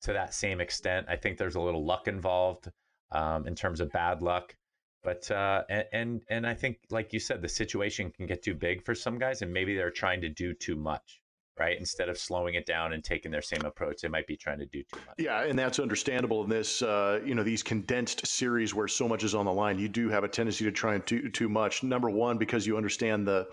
[0.02, 1.06] to that same extent.
[1.08, 2.70] I think there's a little luck involved
[3.12, 4.54] um, in terms of bad luck.
[5.02, 8.54] But uh, and, and and I think, like you said, the situation can get too
[8.54, 11.22] big for some guys, and maybe they're trying to do too much
[11.58, 11.78] right?
[11.78, 14.66] Instead of slowing it down and taking their same approach, they might be trying to
[14.66, 15.16] do too much.
[15.18, 19.24] Yeah, and that's understandable in this, uh, you know, these condensed series where so much
[19.24, 19.78] is on the line.
[19.78, 21.82] You do have a tendency to try and do too much.
[21.82, 23.48] Number one, because you understand the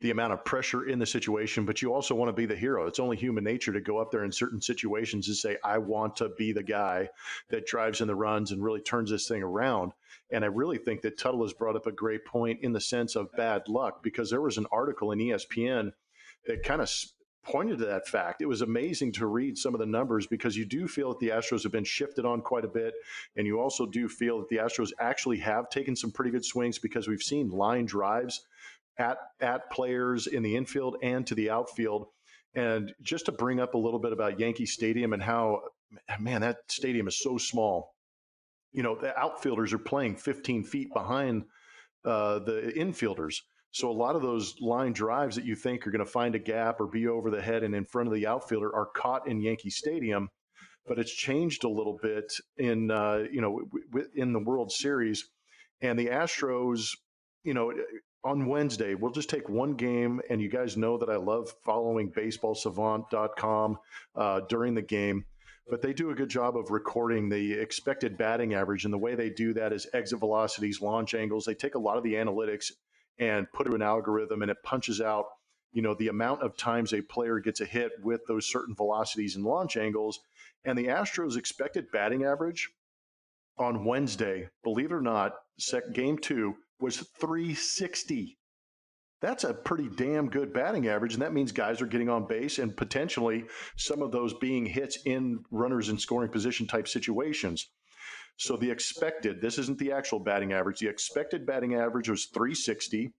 [0.00, 2.86] the amount of pressure in the situation, but you also want to be the hero.
[2.86, 6.16] It's only human nature to go up there in certain situations and say, I want
[6.16, 7.08] to be the guy
[7.50, 9.92] that drives in the runs and really turns this thing around.
[10.32, 13.14] And I really think that Tuttle has brought up a great point in the sense
[13.14, 15.92] of bad luck because there was an article in ESPN
[16.46, 16.90] that kind of
[17.42, 18.42] pointed to that fact.
[18.42, 21.28] It was amazing to read some of the numbers because you do feel that the
[21.28, 22.94] Astros have been shifted on quite a bit.
[23.36, 26.78] And you also do feel that the Astros actually have taken some pretty good swings
[26.78, 28.46] because we've seen line drives
[28.98, 32.06] at, at players in the infield and to the outfield.
[32.54, 35.62] And just to bring up a little bit about Yankee Stadium and how,
[36.18, 37.94] man, that stadium is so small.
[38.72, 41.44] You know, the outfielders are playing 15 feet behind
[42.04, 43.42] uh, the infielders.
[43.72, 46.40] So a lot of those line drives that you think are going to find a
[46.40, 49.40] gap or be over the head and in front of the outfielder are caught in
[49.40, 50.28] Yankee Stadium.
[50.86, 53.60] But it's changed a little bit in uh, you know
[54.14, 55.28] in the World Series,
[55.80, 56.88] and the Astros,
[57.44, 57.72] you know,
[58.24, 62.10] on Wednesday we'll just take one game, and you guys know that I love following
[62.10, 63.78] BaseballSavant.com
[64.16, 65.24] uh, during the game
[65.68, 68.84] but they do a good job of recording the expected batting average.
[68.84, 71.44] And the way they do that is exit velocities, launch angles.
[71.44, 72.72] They take a lot of the analytics
[73.20, 75.26] and put it in an algorithm and it punches out
[75.72, 79.36] you know the amount of times a player gets a hit with those certain velocities
[79.36, 80.18] and launch angles.
[80.64, 82.68] And the astros expected batting average
[83.58, 88.38] on wednesday believe it or not sec- game two was 360
[89.20, 92.58] that's a pretty damn good batting average and that means guys are getting on base
[92.58, 93.44] and potentially
[93.76, 97.68] some of those being hits in runners in scoring position type situations
[98.40, 103.12] so the expected, this isn't the actual batting average, the expected batting average was 360.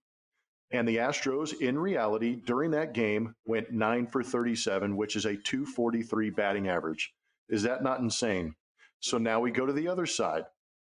[0.72, 5.36] And the Astros, in reality, during that game, went 9 for 37, which is a
[5.36, 7.12] 243 batting average.
[7.48, 8.56] Is that not insane?
[8.98, 10.42] So now we go to the other side.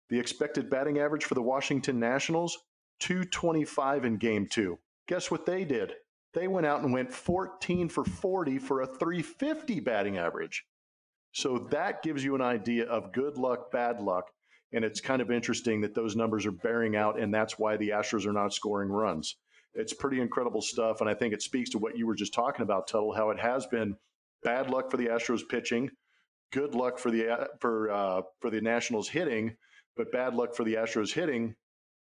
[0.09, 2.59] The expected batting average for the Washington Nationals,
[2.99, 4.77] 225 in game two.
[5.07, 5.93] Guess what they did?
[6.35, 10.65] They went out and went 14 for 40 for a 350 batting average.
[11.37, 14.31] So that gives you an idea of good luck, bad luck.
[14.73, 17.91] And it's kind of interesting that those numbers are bearing out, and that's why the
[17.91, 19.37] Astros are not scoring runs.
[19.75, 21.03] It's pretty incredible stuff.
[21.03, 23.39] And I think it speaks to what you were just talking about, Tuttle, how it
[23.39, 23.97] has been
[24.45, 25.91] bad luck for the Astros pitching,
[26.53, 29.59] good luck for the for uh, for the Nationals hitting,
[29.95, 31.55] but bad luck for the Astros hitting.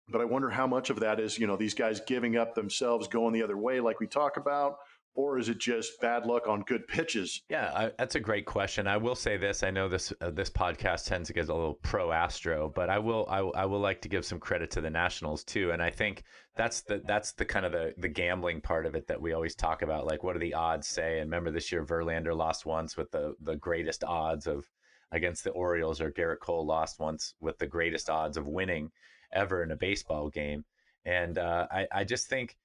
[0.10, 3.08] But I wonder how much of that is, you know, these guys giving up themselves,
[3.08, 4.78] going the other way, like we talk about,
[5.18, 7.42] or is it just bad luck on good pitches?
[7.50, 8.86] Yeah, I, that's a great question.
[8.86, 11.74] I will say this: I know this uh, this podcast tends to get a little
[11.82, 14.92] pro Astro, but I will I, I will like to give some credit to the
[14.92, 15.72] Nationals too.
[15.72, 16.24] And I think
[16.56, 19.56] that's the that's the kind of the the gambling part of it that we always
[19.56, 20.06] talk about.
[20.06, 21.20] Like, what do the odds say?
[21.20, 24.66] And remember, this year Verlander lost once with the the greatest odds of
[25.12, 28.92] against the Orioles, or Gerrit Cole lost once with the greatest odds of winning
[29.34, 30.64] ever in a baseball game.
[31.06, 32.56] And uh, I I just think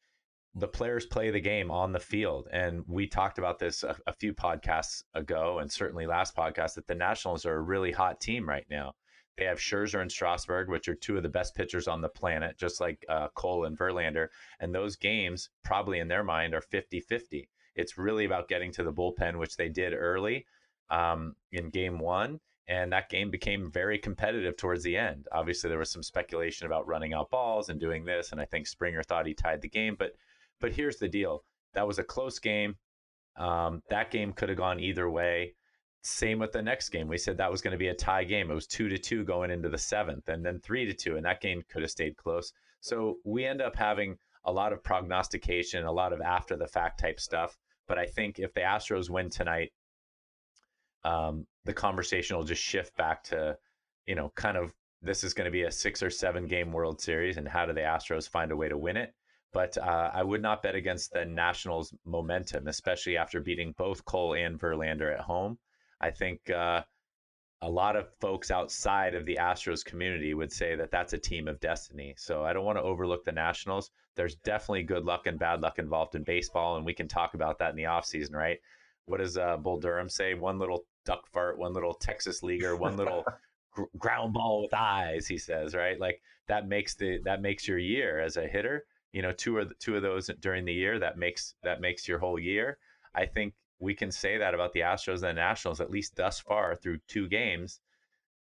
[0.55, 2.49] the players play the game on the field.
[2.53, 6.87] And we talked about this a, a, few podcasts ago, and certainly last podcast, that
[6.87, 8.93] the Nationals are a really hot team right now.
[9.39, 12.59] They have Scherzer and Strasburg, which are two of the best pitchers on the planet,
[12.59, 14.29] just like uh, Cole and Verlander.
[14.61, 17.49] And those games, probably in their mind, are 50 50.
[17.75, 20.45] It's really about getting to the bullpen, which they did early
[20.91, 22.41] um, in game one.
[22.69, 25.27] And that game became very competitive towards the end.
[25.33, 28.33] Obviously, there was some speculation about running out balls and doing this.
[28.33, 29.97] And I think Springer thought he tied the game.
[29.99, 30.13] But
[30.63, 31.45] but here's the deal
[31.75, 32.77] that was a close game.
[33.37, 35.55] Um, that game could have gone either way.
[36.03, 37.09] Same with the next game.
[37.09, 38.51] We said that was going to be a tie game.
[38.51, 41.25] It was two to two going into the seventh, and then three to two, and
[41.27, 42.53] that game could have stayed close.
[42.81, 47.01] So we end up having a lot of prognostication, a lot of after the fact
[47.01, 47.57] type stuff.
[47.87, 49.73] But I think if the Astros win tonight,
[51.05, 53.57] um, the conversation will just shift back to,
[54.07, 57.01] you know, kind of this is going to be a six or seven game World
[57.01, 59.15] Series, and how do the Astros find a way to win it?
[59.53, 64.35] But uh, I would not bet against the Nationals' momentum, especially after beating both Cole
[64.35, 65.59] and Verlander at home.
[66.01, 66.83] I think uh,
[67.63, 71.47] a lot of folks outside of the Astros community would say that that's a team
[71.49, 72.15] of destiny.
[72.17, 73.91] So I don't want to overlook the Nationals.
[74.17, 77.59] There's definitely good luck and bad luck involved in baseball, and we can talk about
[77.59, 78.59] that in the offseason, right?
[79.05, 80.35] What does uh, Bull Durham say?
[80.35, 83.25] One little duck fart, one little Texas leaguer, one little
[83.73, 85.27] gr- ground ball with eyes.
[85.27, 85.99] He says, right?
[86.01, 89.69] Like that makes the that makes your year as a hitter you know two of
[89.69, 92.79] the, two of those during the year that makes that makes your whole year.
[93.15, 96.41] I think we can say that about the astros and the nationals at least thus
[96.41, 97.81] far through two games.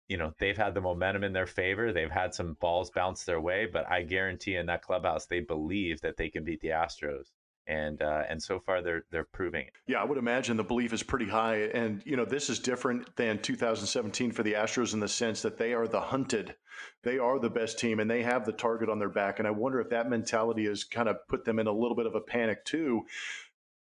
[0.09, 1.93] You know they've had the momentum in their favor.
[1.93, 6.01] They've had some balls bounce their way, but I guarantee in that clubhouse they believe
[6.03, 7.31] that they can beat the Astros
[7.67, 9.73] and uh, and so far they're they're proving it.
[9.87, 13.15] Yeah, I would imagine the belief is pretty high, and you know this is different
[13.17, 16.55] than 2017 for the Astros in the sense that they are the hunted,
[17.03, 19.39] they are the best team, and they have the target on their back.
[19.39, 22.07] And I wonder if that mentality has kind of put them in a little bit
[22.07, 23.03] of a panic too.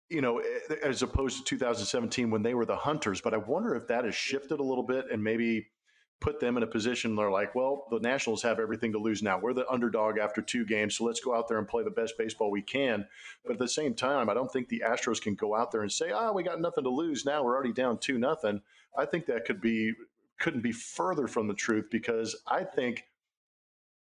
[0.08, 0.42] You know,
[0.82, 3.20] as opposed to 2017 when they were the hunters.
[3.20, 5.68] But I wonder if that has shifted a little bit, and maybe
[6.20, 9.38] put them in a position they're like, well, the Nationals have everything to lose now.
[9.38, 12.18] We're the underdog after two games, so let's go out there and play the best
[12.18, 13.06] baseball we can.
[13.44, 15.90] But at the same time, I don't think the Astros can go out there and
[15.90, 17.42] say, oh, we got nothing to lose now.
[17.42, 18.60] We're already down two nothing.
[18.96, 19.94] I think that could be
[20.38, 23.04] couldn't be further from the truth because I think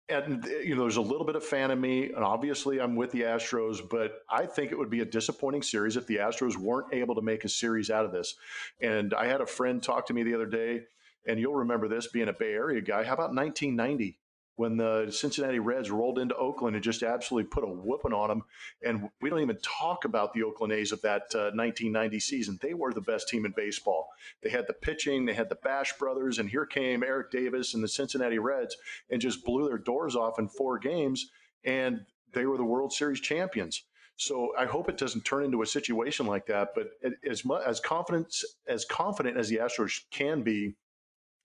[0.09, 3.11] and you know there's a little bit of fan in me and obviously i'm with
[3.11, 6.93] the astros but i think it would be a disappointing series if the astros weren't
[6.93, 8.37] able to make a series out of this
[8.81, 10.83] and i had a friend talk to me the other day
[11.27, 13.05] and you'll remember this being a Bay Area guy.
[13.05, 14.19] How about 1990?
[14.57, 18.43] when the Cincinnati Reds rolled into Oakland and just absolutely put a whooping on them.
[18.83, 22.59] And we don't even talk about the Oakland A's of that uh, 1990 season.
[22.61, 24.09] They were the best team in baseball.
[24.43, 27.85] They had the pitching, they had the Bash brothers, and here came Eric Davis and
[27.85, 28.77] the Cincinnati Reds
[29.11, 31.31] and just blew their doors off in four games.
[31.65, 33.85] And they were the World Series champions.
[34.17, 36.71] So I hope it doesn't turn into a situation like that.
[36.75, 36.89] But
[37.29, 40.75] as much as confidence as confident as the Astros can be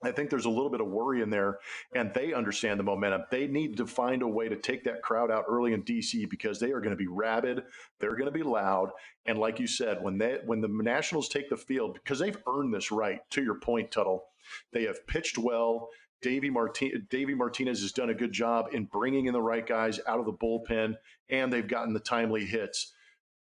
[0.04, 1.60] I think there's a little bit of worry in there,
[1.93, 3.24] and they understand the momentum.
[3.30, 6.60] They need to find a way to take that crowd out early in DC because
[6.60, 7.64] they are going to be rabid,
[7.99, 8.89] they're going to be loud,
[9.26, 12.74] and like you said, when they when the Nationals take the field because they've earned
[12.74, 13.20] this right.
[13.32, 14.26] To your point, Tuttle,
[14.74, 15.89] they have pitched well.
[16.22, 19.99] Davey, Martin- Davey Martinez has done a good job in bringing in the right guys
[20.08, 20.95] out of the bullpen,
[21.30, 22.93] and they've gotten the timely hits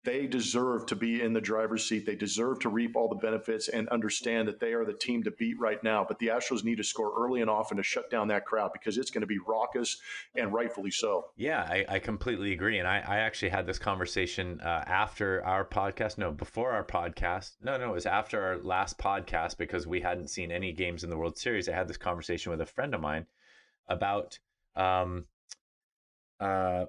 [0.08, 2.06] they deserve to be in the driver's seat.
[2.06, 5.30] They deserve to reap all the benefits and understand that they are the team to
[5.30, 6.02] beat right now.
[6.08, 8.96] But the Astros need to score early and often to shut down that crowd because
[8.96, 10.00] it's going to be raucous
[10.34, 11.26] and rightfully so.
[11.36, 12.78] Yeah, I, I completely agree.
[12.78, 16.16] And I, I, actually had this conversation uh, after our podcast.
[16.16, 17.56] No, before our podcast.
[17.62, 21.10] No, no, it was after our last podcast because we hadn't seen any games in
[21.10, 21.68] the World Series.
[21.68, 23.26] I had this conversation with a friend of mine
[23.88, 24.38] about
[24.74, 25.26] um,
[26.40, 26.86] uh,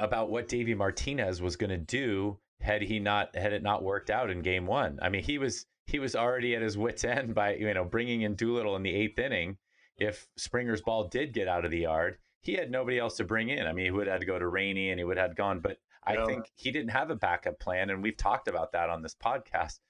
[0.00, 4.10] about what Davey Martinez was going to do had he not had it not worked
[4.10, 4.98] out in game 1.
[5.00, 8.22] I mean, he was he was already at his wits end by, you know, bringing
[8.22, 9.58] in Doolittle in the 8th inning.
[9.98, 13.50] If Springer's ball did get out of the yard, he had nobody else to bring
[13.50, 13.66] in.
[13.66, 15.60] I mean, he would have had to go to Rainey and he would have gone,
[15.60, 16.26] but I yeah.
[16.26, 19.80] think he didn't have a backup plan and we've talked about that on this podcast.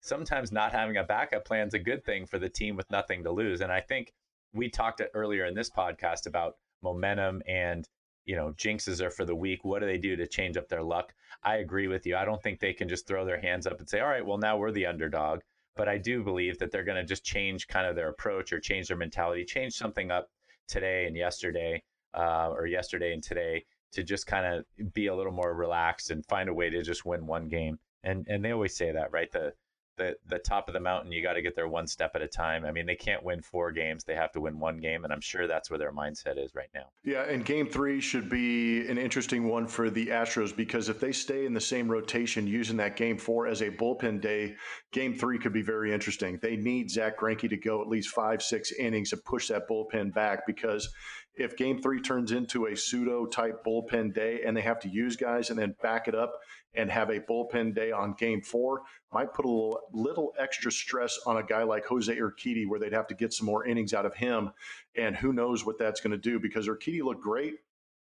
[0.00, 3.24] Sometimes not having a backup plan is a good thing for the team with nothing
[3.24, 3.62] to lose.
[3.62, 4.12] And I think
[4.52, 7.88] we talked earlier in this podcast about momentum and
[8.26, 9.64] you know, jinxes are for the weak.
[9.64, 11.12] What do they do to change up their luck?
[11.42, 12.16] I agree with you.
[12.16, 14.38] I don't think they can just throw their hands up and say, all right, well,
[14.38, 15.40] now we're the underdog.
[15.76, 18.60] But I do believe that they're going to just change kind of their approach or
[18.60, 20.28] change their mentality, change something up
[20.68, 21.82] today and yesterday,
[22.14, 26.24] uh, or yesterday and today to just kind of be a little more relaxed and
[26.26, 27.78] find a way to just win one game.
[28.02, 29.30] And and they always say that, right?
[29.32, 29.54] The
[29.96, 32.28] the the top of the mountain you got to get there one step at a
[32.28, 32.64] time.
[32.64, 35.20] I mean they can't win four games they have to win one game and i'm
[35.20, 36.86] sure that's where their mindset is right now.
[37.04, 41.12] Yeah and game three should be an interesting one for the astros because if they
[41.12, 44.54] stay in the same rotation using that game four as a bullpen day
[44.92, 46.38] game three could be very interesting.
[46.42, 50.12] They need Zack greinke to go at least five six innings to push that bullpen
[50.14, 50.88] back because
[51.36, 55.16] if game three turns into a pseudo type bullpen day and they have to use
[55.16, 56.38] guys and then back it up
[56.74, 58.82] and have a bullpen day on game four
[59.12, 62.92] might put a little, little extra stress on a guy like Jose Urquidy where they'd
[62.92, 64.50] have to get some more innings out of him.
[64.96, 67.54] And who knows what that's going to do because Urquidy looked great.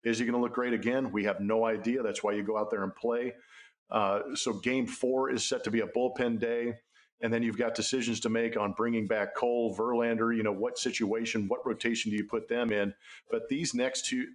[0.05, 1.13] Is he going to look great again?
[1.13, 2.03] We have no idea.
[2.03, 3.35] That's why you go out there and play.
[3.91, 6.79] Uh, so game four is set to be a bullpen day.
[7.23, 10.37] And then you've got decisions to make on bringing back Cole, Verlander.
[10.37, 12.93] You know what situation, what rotation do you put them in?
[13.31, 14.27] But these next two,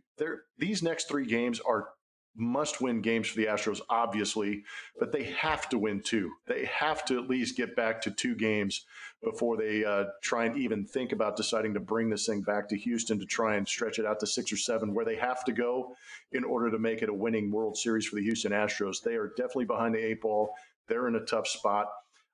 [0.57, 1.89] these next three games are
[2.37, 4.63] must win games for the Astros, obviously,
[4.99, 6.31] but they have to win two.
[6.45, 8.85] They have to at least get back to two games
[9.23, 12.77] before they uh, try and even think about deciding to bring this thing back to
[12.77, 15.51] Houston to try and stretch it out to six or seven, where they have to
[15.51, 15.95] go
[16.31, 19.01] in order to make it a winning World Series for the Houston Astros.
[19.03, 20.53] They are definitely behind the eight ball.
[20.87, 21.87] They're in a tough spot.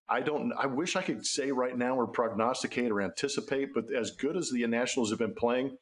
[0.10, 0.52] I don't.
[0.60, 4.50] I wish I could say right now or prognosticate or anticipate, but as good as
[4.50, 5.78] the Nationals have been playing,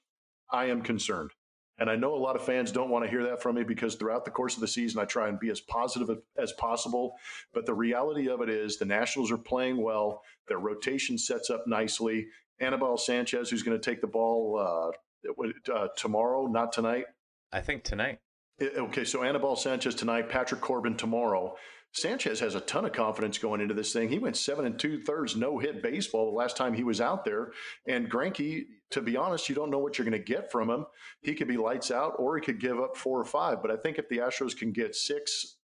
[0.51, 1.31] I am concerned.
[1.79, 3.95] And I know a lot of fans don't want to hear that from me because
[3.95, 7.15] throughout the course of the season, I try and be as positive as possible.
[7.53, 10.21] But the reality of it is the Nationals are playing well.
[10.47, 12.27] Their rotation sets up nicely.
[12.59, 14.93] Anibal Sanchez, who's going to take the ball
[15.27, 17.05] uh, uh, tomorrow, not tonight.
[17.51, 18.19] I think tonight.
[18.61, 21.55] Okay, so Anibal Sanchez tonight, Patrick Corbin tomorrow.
[21.93, 24.09] Sanchez has a ton of confidence going into this thing.
[24.09, 27.25] He went seven and two thirds, no hit baseball the last time he was out
[27.25, 27.51] there.
[27.85, 30.85] And Greinke, to be honest, you don't know what you're going to get from him.
[31.21, 33.61] He could be lights out, or he could give up four or five.
[33.61, 35.57] But I think if the Astros can get six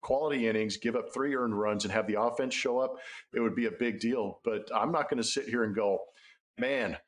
[0.00, 2.96] quality innings, give up three earned runs, and have the offense show up,
[3.32, 4.40] it would be a big deal.
[4.44, 5.98] But I'm not going to sit here and go,
[6.56, 6.98] man,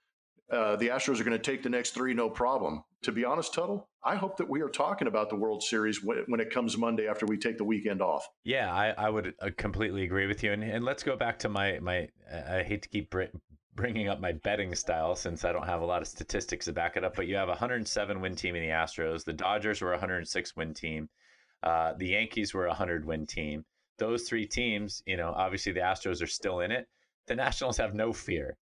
[0.51, 2.85] uh, the Astros are going to take the next three, no problem.
[3.03, 6.41] To be honest, Tuttle, I hope that we are talking about the World Series when,
[6.41, 8.29] it comes Monday after we take the weekend off.
[8.45, 10.53] Yeah, I, I would uh, completely agree with you.
[10.53, 12.09] And, and let's go back to my my.
[12.33, 13.15] I hate to keep
[13.75, 16.97] bringing up my betting style since I don't have a lot of statistics to back
[16.97, 17.17] it up.
[17.17, 19.25] But you have a 107 win team in the Astros.
[19.25, 21.09] The Dodgers were a 106 win team.
[21.63, 23.65] Uh, the Yankees were a 100 win team.
[23.99, 26.87] Those three teams, you know, obviously the Astros are still in it.
[27.27, 28.57] The Nationals have no fear.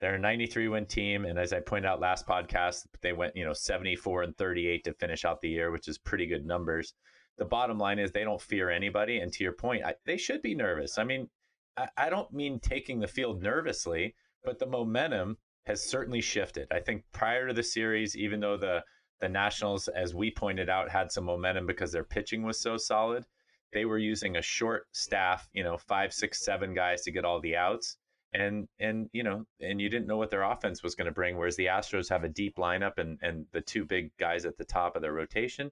[0.00, 3.44] They're a 93 win team, and as I pointed out last podcast, they went you
[3.44, 6.94] know 74 and 38 to finish out the year, which is pretty good numbers.
[7.36, 10.40] The bottom line is they don't fear anybody, and to your point, I, they should
[10.40, 10.96] be nervous.
[10.96, 11.28] I mean,
[11.76, 15.36] I, I don't mean taking the field nervously, but the momentum
[15.66, 16.66] has certainly shifted.
[16.70, 18.82] I think prior to the series, even though the
[19.20, 23.26] the Nationals, as we pointed out, had some momentum because their pitching was so solid.
[23.74, 27.38] They were using a short staff, you know, five, six, seven guys to get all
[27.38, 27.98] the outs
[28.32, 31.36] and and you know and you didn't know what their offense was going to bring
[31.36, 34.64] whereas the astros have a deep lineup and and the two big guys at the
[34.64, 35.70] top of their rotation.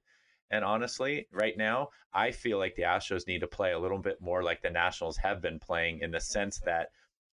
[0.51, 4.21] And honestly right now i feel like the astros need to play a little bit
[4.21, 6.89] more like the nationals have been playing in the sense that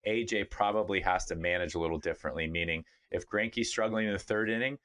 [0.07, 4.49] aj probably has to manage a little differently meaning if Greinke's struggling in the third
[4.49, 4.79] inning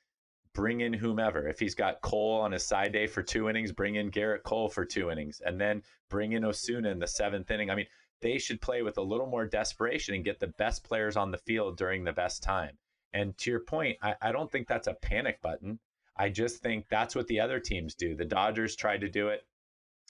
[0.54, 1.46] bring in whomever.
[1.46, 4.68] If he's got cole on his side day for two innings bring in Gerrit cole
[4.68, 7.70] for two innings and then bring in osuna in the seventh inning.
[7.70, 7.86] I mean
[8.20, 11.38] they should play with a little more desperation and get the best players on the
[11.38, 12.76] field during the best time.
[13.12, 15.78] And to your point, I, I don't think that's a panic button.
[16.16, 18.14] I just think that's what the other teams do.
[18.14, 19.46] The Dodgers tried to do it.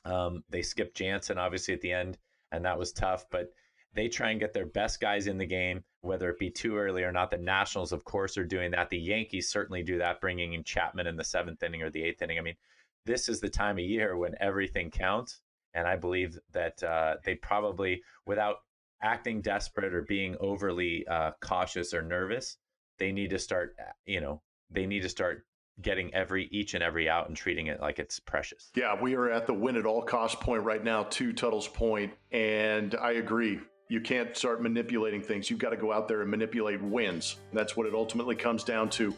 [0.04, 2.18] Um, they skipped Jansen, obviously, at the end,
[2.50, 3.26] and that was tough.
[3.30, 3.52] But
[3.94, 7.02] they try and get their best guys in the game, whether it be too early
[7.02, 7.30] or not.
[7.30, 8.90] The Nationals, of course, are doing that.
[8.90, 12.22] The Yankees certainly do that, bringing in Chapman in the seventh inning or the eighth
[12.22, 12.38] inning.
[12.38, 12.56] I mean,
[13.04, 15.40] this is the time of year when everything counts.
[15.78, 18.56] And I believe that uh, they probably, without
[19.00, 22.56] acting desperate or being overly uh, cautious or nervous,
[22.98, 25.46] they need to start, uh, you know, they need to start
[25.80, 28.72] getting every each and every out and treating it like it's precious.
[28.74, 32.12] Yeah, we are at the win at all cost point right now, to Tuttle's point,
[32.32, 33.60] and I agree.
[33.88, 35.48] You can't start manipulating things.
[35.48, 37.36] You've got to go out there and manipulate wins.
[37.52, 39.14] That's what it ultimately comes down to.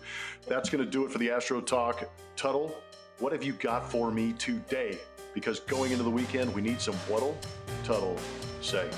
[0.47, 2.05] That's going to do it for the Astro Talk.
[2.37, 2.77] Tuttle,
[3.19, 4.99] what have you got for me today?
[5.35, 7.37] Because going into the weekend, we need some what'll
[7.85, 8.16] Tuttle
[8.61, 8.89] say.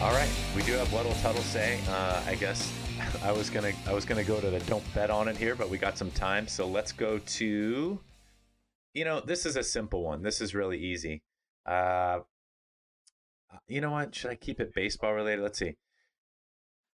[0.00, 1.80] All right, we do have what'll Tuttle say.
[1.88, 2.72] Uh, I guess
[3.22, 5.68] I was gonna I was gonna go to the don't bet on it here, but
[5.68, 7.98] we got some time, so let's go to.
[8.92, 10.22] You know, this is a simple one.
[10.22, 11.22] This is really easy.
[11.66, 12.20] Uh,
[13.54, 14.14] Uh, you know what?
[14.14, 15.42] Should I keep it baseball related?
[15.42, 15.76] Let's see.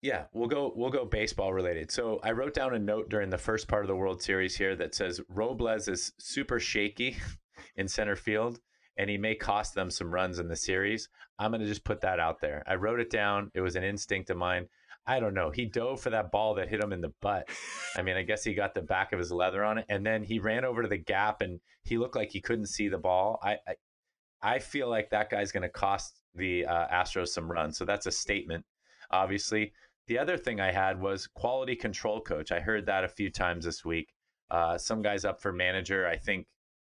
[0.01, 1.91] Yeah, we'll go we'll go baseball related.
[1.91, 4.75] So I wrote down a note during the first part of the World Series here
[4.75, 7.17] that says Robles is super shaky
[7.75, 8.59] in center field
[8.97, 11.09] and he may cost them some runs in the series.
[11.39, 12.63] I'm going to just put that out there.
[12.67, 13.51] I wrote it down.
[13.53, 14.67] It was an instinct of mine.
[15.05, 15.51] I don't know.
[15.51, 17.47] He dove for that ball that hit him in the butt.
[17.95, 20.23] I mean, I guess he got the back of his leather on it, and then
[20.23, 23.39] he ran over to the gap, and he looked like he couldn't see the ball.
[23.41, 23.75] I, I,
[24.41, 27.77] I feel like that guy's going to cost the uh, Astros some runs.
[27.77, 28.65] So that's a statement,
[29.11, 29.73] obviously.
[30.07, 32.51] The other thing I had was quality control coach.
[32.51, 34.13] I heard that a few times this week.
[34.49, 36.07] Uh, some guys up for manager.
[36.07, 36.47] I think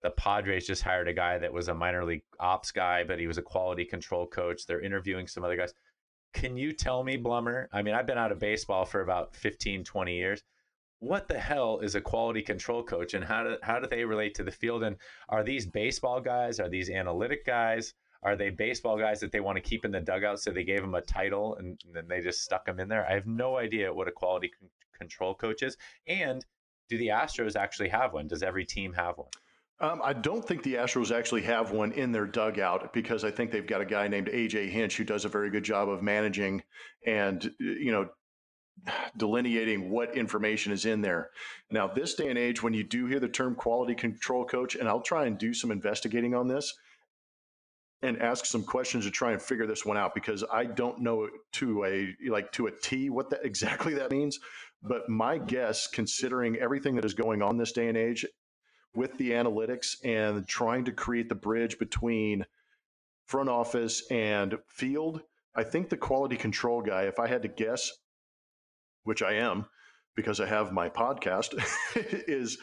[0.01, 3.27] the Padres just hired a guy that was a minor league ops guy, but he
[3.27, 4.65] was a quality control coach.
[4.65, 5.73] They're interviewing some other guys.
[6.33, 7.67] Can you tell me, Blummer?
[7.71, 10.43] I mean, I've been out of baseball for about 15, 20 years.
[10.99, 14.35] What the hell is a quality control coach and how do, how do they relate
[14.35, 14.83] to the field?
[14.83, 14.97] And
[15.29, 16.59] are these baseball guys?
[16.59, 17.93] Are these analytic guys?
[18.23, 20.81] Are they baseball guys that they want to keep in the dugout so they gave
[20.81, 23.05] them a title and, and then they just stuck them in there?
[23.07, 24.67] I have no idea what a quality c-
[24.97, 25.77] control coach is.
[26.07, 26.43] And
[26.89, 28.27] do the Astros actually have one?
[28.27, 29.29] Does every team have one?
[29.79, 33.51] Um, I don't think the Astros actually have one in their dugout because I think
[33.51, 36.63] they've got a guy named AJ Hinch who does a very good job of managing
[37.05, 38.09] and you know
[39.17, 41.29] delineating what information is in there.
[41.71, 44.87] Now, this day and age, when you do hear the term quality control coach, and
[44.87, 46.73] I'll try and do some investigating on this,
[48.03, 51.29] and ask some questions to try and figure this one out because I don't know
[51.53, 54.39] to a like to a T what that exactly that means.
[54.83, 58.25] But my guess, considering everything that is going on this day and age
[58.93, 62.45] with the analytics and trying to create the bridge between
[63.25, 65.21] front office and field.
[65.55, 67.91] I think the quality control guy, if I had to guess,
[69.07, 69.65] which I am
[70.17, 71.53] because I have my podcast,
[72.27, 72.57] is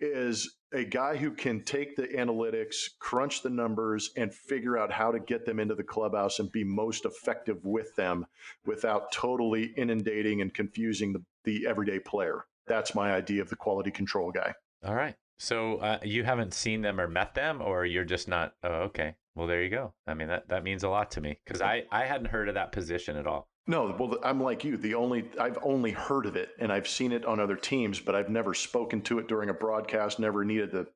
[0.00, 5.12] is a guy who can take the analytics, crunch the numbers, and figure out how
[5.12, 8.24] to get them into the clubhouse and be most effective with them
[8.64, 12.46] without totally inundating and confusing the, the everyday player.
[12.66, 14.54] That's my idea of the quality control guy.
[14.82, 15.16] All right.
[15.38, 18.54] So uh, you haven't seen them or met them, or you're just not.
[18.62, 19.16] Oh, okay.
[19.34, 19.92] Well, there you go.
[20.06, 22.54] I mean, that, that means a lot to me because I, I hadn't heard of
[22.54, 23.49] that position at all.
[23.66, 24.76] No, well, I'm like you.
[24.76, 28.14] The only I've only heard of it and I've seen it on other teams, but
[28.14, 30.18] I've never spoken to it during a broadcast.
[30.18, 30.86] Never needed the.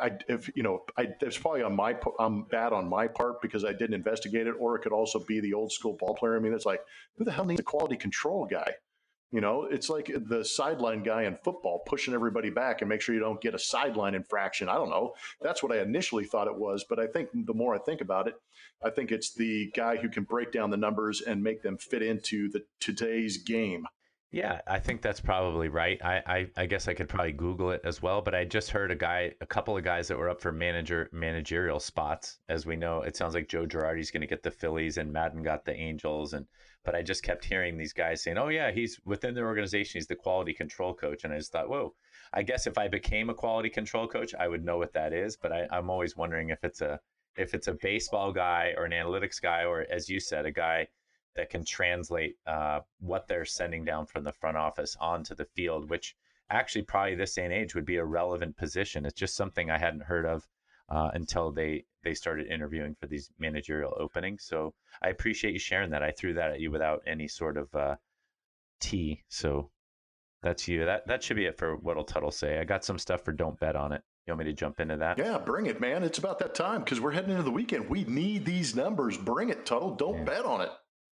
[0.00, 3.42] I, I if you know, I it's probably on my I'm bad on my part
[3.42, 6.36] because I didn't investigate it, or it could also be the old school ball player.
[6.36, 6.80] I mean, it's like
[7.16, 8.74] who the hell needs a quality control guy?
[9.34, 13.16] You know, it's like the sideline guy in football pushing everybody back and make sure
[13.16, 14.68] you don't get a sideline infraction.
[14.68, 15.14] I don't know.
[15.40, 18.28] That's what I initially thought it was, but I think the more I think about
[18.28, 18.36] it,
[18.84, 22.00] I think it's the guy who can break down the numbers and make them fit
[22.00, 23.88] into the today's game.
[24.30, 26.00] Yeah, I think that's probably right.
[26.04, 28.92] I, I, I, guess I could probably Google it as well, but I just heard
[28.92, 32.38] a guy, a couple of guys that were up for manager managerial spots.
[32.48, 35.42] As we know, it sounds like Joe Girardi's going to get the Phillies and Maddon
[35.42, 36.46] got the Angels, and
[36.84, 39.98] but I just kept hearing these guys saying, "Oh yeah, he's within their organization.
[39.98, 41.94] He's the quality control coach." And I just thought, "Whoa!"
[42.32, 45.36] I guess if I became a quality control coach, I would know what that is.
[45.36, 47.00] But I, I'm always wondering if it's a
[47.36, 50.88] if it's a baseball guy or an analytics guy, or as you said, a guy
[51.36, 55.90] that can translate uh, what they're sending down from the front office onto the field,
[55.90, 56.14] which
[56.50, 59.04] actually probably this day and age would be a relevant position.
[59.04, 60.46] It's just something I hadn't heard of
[60.88, 64.44] uh, until they they started interviewing for these managerial openings.
[64.44, 66.02] So I appreciate you sharing that.
[66.02, 67.96] I threw that at you without any sort of uh,
[68.80, 69.22] tea.
[69.28, 69.70] So
[70.42, 70.84] that's you.
[70.84, 72.58] That that should be it for what'll Tuttle say.
[72.58, 74.02] I got some stuff for don't bet on it.
[74.26, 75.18] You want me to jump into that?
[75.18, 76.02] Yeah, bring it, man.
[76.02, 77.90] It's about that time because we're heading into the weekend.
[77.90, 79.18] We need these numbers.
[79.18, 79.94] Bring it, Tuttle.
[79.96, 80.24] Don't yeah.
[80.24, 80.70] bet on it.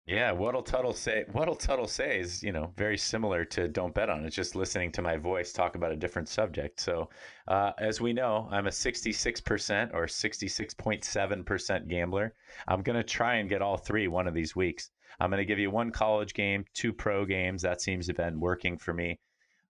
[0.07, 1.25] Yeah, what'll Tuttle say?
[1.31, 4.27] What'll Tuttle say is, you know, very similar to "Don't Bet on." It.
[4.27, 6.79] It's just listening to my voice talk about a different subject.
[6.81, 7.09] So,
[7.47, 12.33] uh, as we know, I'm a 66% or 66.7% gambler.
[12.67, 14.89] I'm gonna try and get all three one of these weeks.
[15.19, 17.61] I'm gonna give you one college game, two pro games.
[17.61, 19.19] That seems to have been working for me.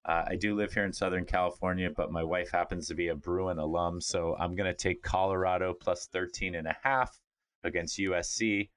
[0.06, 3.16] Uh, I do live here in Southern California, but my wife happens to be a
[3.16, 7.20] Bruin alum, so I'm gonna take Colorado plus 13 and a half
[7.64, 8.70] against USC.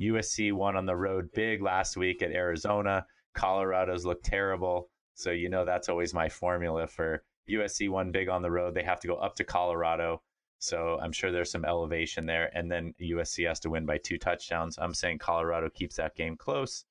[0.00, 3.06] USC won on the road big last week at Arizona.
[3.34, 4.88] Colorado's looked terrible.
[5.14, 8.74] So, you know, that's always my formula for USC won big on the road.
[8.74, 10.22] They have to go up to Colorado.
[10.58, 12.50] So I'm sure there's some elevation there.
[12.54, 14.78] And then USC has to win by two touchdowns.
[14.78, 16.84] I'm saying Colorado keeps that game close.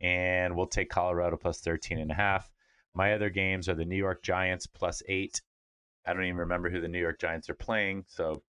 [0.00, 2.50] And we'll take Colorado plus 13 and a half.
[2.94, 5.40] My other games are the New York Giants plus eight.
[6.06, 8.04] I don't even remember who the New York Giants are playing.
[8.08, 8.42] So,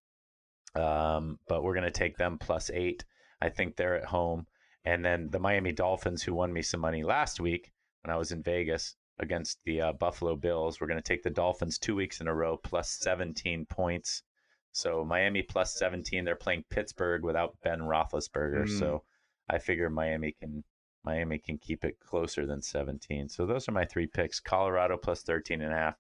[0.75, 3.03] um, but we're going to take them plus eight.
[3.41, 4.47] I think they're at home.
[4.85, 7.71] And then the Miami Dolphins, who won me some money last week
[8.01, 11.29] when I was in Vegas against the uh, Buffalo Bills, we're going to take the
[11.29, 14.23] Dolphins two weeks in a row plus 17 points.
[14.71, 16.23] So Miami plus 17.
[16.23, 18.65] They're playing Pittsburgh without Ben Roethlisberger.
[18.65, 18.79] Mm.
[18.79, 19.03] So
[19.49, 20.63] I figure Miami can
[21.03, 23.29] Miami can keep it closer than 17.
[23.29, 25.95] So those are my three picks: Colorado plus 13 and a half,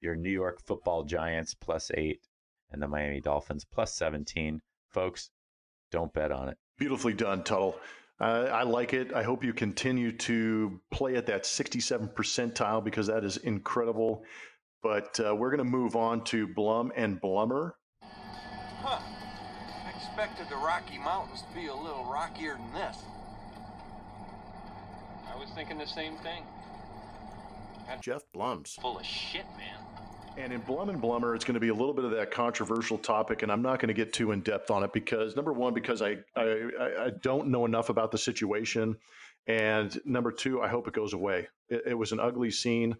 [0.00, 2.28] your New York Football Giants plus eight,
[2.70, 4.62] and the Miami Dolphins plus 17.
[4.90, 5.30] Folks,
[5.90, 6.58] don't bet on it.
[6.78, 7.76] Beautifully done, Tuttle.
[8.20, 9.12] Uh, I like it.
[9.12, 14.24] I hope you continue to play at that 67 percentile because that is incredible.
[14.82, 17.72] But uh, we're going to move on to Blum and Blummer.
[18.02, 19.00] Huh.
[19.00, 22.98] I expected the Rocky Mountains to be a little rockier than this.
[25.32, 26.42] I was thinking the same thing.
[28.00, 28.78] Geoff Blum's.
[28.80, 29.78] Full of shit, man.
[30.36, 32.98] And in Blum and Blummer, it's going to be a little bit of that controversial
[32.98, 35.74] topic, and I'm not going to get too in depth on it because number one,
[35.74, 36.70] because I, I
[37.00, 38.96] I don't know enough about the situation,
[39.46, 41.48] and number two, I hope it goes away.
[41.68, 42.96] It, it was an ugly scene.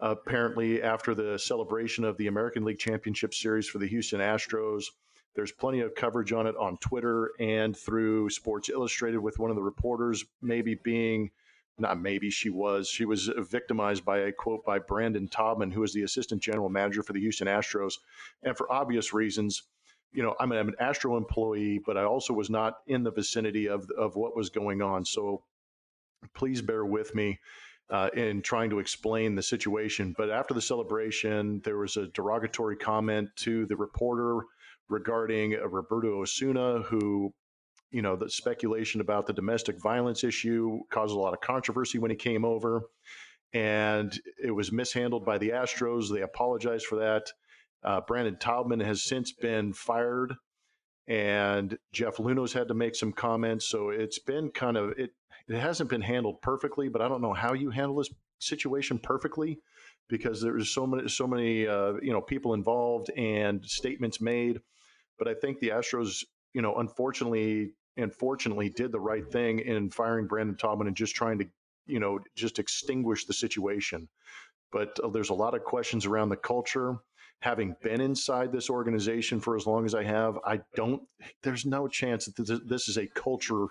[0.00, 4.84] Apparently, after the celebration of the American League Championship Series for the Houston Astros,
[5.34, 9.56] there's plenty of coverage on it on Twitter and through Sports Illustrated, with one of
[9.56, 11.30] the reporters maybe being
[11.80, 12.88] not maybe she was.
[12.88, 17.02] She was victimized by a quote by Brandon Taubman who is the assistant general manager
[17.02, 17.94] for the Houston Astros.
[18.42, 19.62] And for obvious reasons
[20.12, 23.68] you know I'm, I'm an Astro employee but I also was not in the vicinity
[23.68, 25.04] of of what was going on.
[25.04, 25.42] So
[26.34, 27.38] please bear with me
[27.90, 30.14] uh, in trying to explain the situation.
[30.16, 34.44] But after the celebration there was a derogatory comment to the reporter
[34.88, 37.32] regarding Roberto Osuna who
[37.90, 42.10] you know, the speculation about the domestic violence issue caused a lot of controversy when
[42.10, 42.82] he came over,
[43.52, 46.12] and it was mishandled by the Astros.
[46.12, 47.26] They apologized for that.
[47.82, 50.34] Uh, Brandon Taubman has since been fired,
[51.08, 53.66] and Jeff Luhnow's had to make some comments.
[53.66, 55.10] So it's been kind of it.
[55.48, 59.58] It hasn't been handled perfectly, but I don't know how you handle this situation perfectly
[60.08, 64.60] because there's so many so many uh, you know people involved and statements made.
[65.18, 66.24] But I think the Astros,
[66.54, 71.14] you know, unfortunately and fortunately, did the right thing in firing Brandon Taubman and just
[71.14, 71.46] trying to
[71.86, 74.08] you know just extinguish the situation.
[74.72, 76.98] But uh, there's a lot of questions around the culture
[77.40, 81.02] having been inside this organization for as long as I have, I don't,
[81.42, 83.66] there's no chance that this is a culture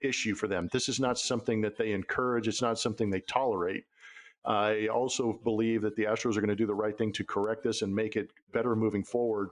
[0.00, 0.68] issue for them.
[0.72, 3.84] This is not something that they encourage, it's not something they tolerate.
[4.44, 7.62] I also believe that the Astros are going to do the right thing to correct
[7.62, 9.50] this and make it better moving forward.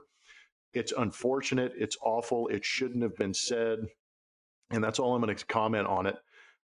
[0.73, 3.87] It's unfortunate, it's awful, it shouldn't have been said.
[4.71, 6.17] And that's all I'm going to comment on it.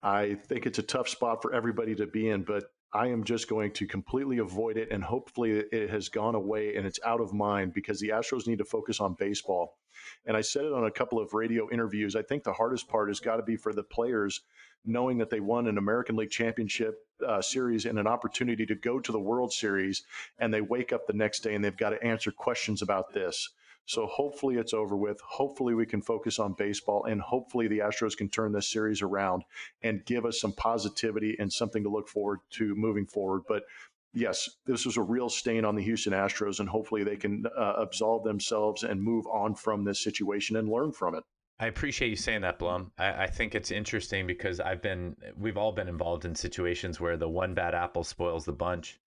[0.02, 3.48] I think it's a tough spot for everybody to be in, but I am just
[3.48, 4.90] going to completely avoid it.
[4.90, 8.58] And hopefully it has gone away and it's out of mind because the Astros need
[8.58, 9.78] to focus on baseball.
[10.26, 12.16] And I said it on a couple of radio interviews.
[12.16, 14.40] I think the hardest part has got to be for the players
[14.84, 18.98] knowing that they won an American League Championship uh, series and an opportunity to go
[18.98, 20.02] to the World Series.
[20.38, 23.50] And they wake up the next day and they've got to answer questions about this.
[23.86, 25.20] So hopefully it's over with.
[25.20, 29.42] Hopefully we can focus on baseball and hopefully the Astros can turn this series around
[29.82, 33.42] and give us some positivity and something to look forward to moving forward.
[33.48, 33.64] But
[34.12, 37.74] yes, this was a real stain on the Houston Astros and hopefully they can uh,
[37.78, 41.24] absolve themselves and move on from this situation and learn from it.
[41.58, 42.90] I appreciate you saying that, Blum.
[42.96, 47.18] I, I, think it's interesting because I've been, we've all been involved in situations where
[47.18, 48.98] the one bad apple spoils the bunch.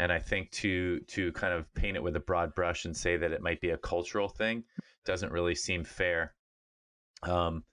[0.00, 3.18] And I think to to kind of paint it with a broad brush and say
[3.18, 4.64] that it might be a cultural thing
[5.04, 6.34] doesn't really seem fair.
[7.22, 7.64] Um,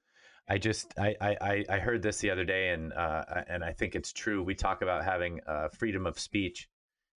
[0.49, 3.95] I just I, I I heard this the other day and uh, and I think
[3.95, 4.43] it's true.
[4.43, 6.67] We talk about having uh, freedom of speech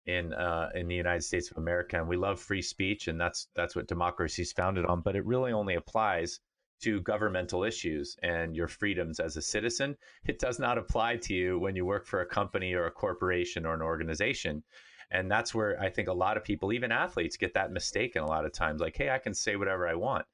[0.05, 3.49] in uh, in the United States of America, and we love free speech, and that's
[3.57, 5.01] that's what democracy is founded on.
[5.01, 6.39] But it really only applies
[6.83, 9.97] to governmental issues and your freedoms as a citizen.
[10.27, 13.65] It does not apply to you when you work for a company or a corporation
[13.65, 14.63] or an organization.
[15.11, 18.27] And that's where I think a lot of people, even athletes, get that mistaken a
[18.27, 18.81] lot of times.
[18.81, 20.27] Like, hey, I can say whatever I want.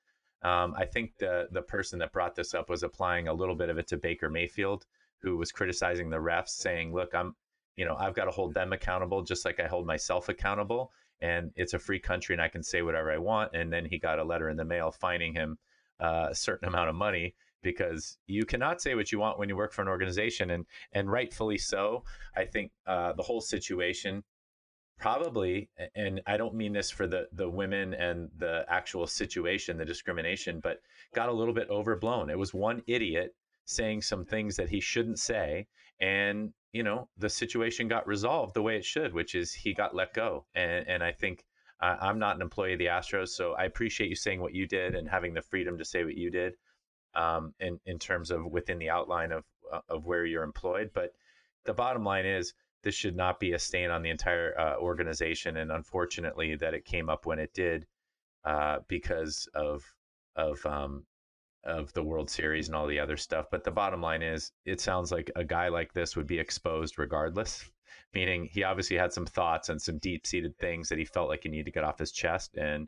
[0.42, 3.70] Um, I think the the person that brought this up was applying a little bit
[3.70, 4.84] of it to Baker Mayfield,
[5.22, 7.34] who was criticizing the refs, saying, "Look, I'm,
[7.76, 11.50] you know, I've got to hold them accountable just like I hold myself accountable, and
[11.56, 14.18] it's a free country and I can say whatever I want." And then he got
[14.18, 15.58] a letter in the mail fining him
[16.00, 19.56] uh, a certain amount of money because you cannot say what you want when you
[19.56, 22.04] work for an organization, and and rightfully so.
[22.36, 24.24] I think uh, the whole situation
[24.98, 29.84] probably and i don't mean this for the the women and the actual situation the
[29.84, 30.80] discrimination but
[31.14, 32.28] got a little bit overblown.
[32.28, 33.34] It was one idiot
[33.64, 35.66] saying some things that he shouldn't say
[36.00, 39.94] and you know the situation got resolved the way it should which is he got
[39.94, 41.46] let go and and i think
[41.80, 44.66] uh, i'm not an employee of the astros so i appreciate you saying what you
[44.66, 46.52] did and having the freedom to say what you did
[47.14, 51.14] um, in in terms of within the outline of uh, of where you're employed but
[51.64, 52.52] the bottom line is
[52.84, 55.56] this should not be a stain on the entire uh, organization.
[55.56, 57.86] And unfortunately, that it came up when it did
[58.44, 59.82] uh, because of
[60.36, 61.04] of um,
[61.64, 63.46] of the World Series and all the other stuff.
[63.50, 66.98] But the bottom line is, it sounds like a guy like this would be exposed
[66.98, 67.68] regardless.
[68.14, 71.42] Meaning, he obviously had some thoughts and some deep seated things that he felt like
[71.42, 72.86] he needed to get off his chest, and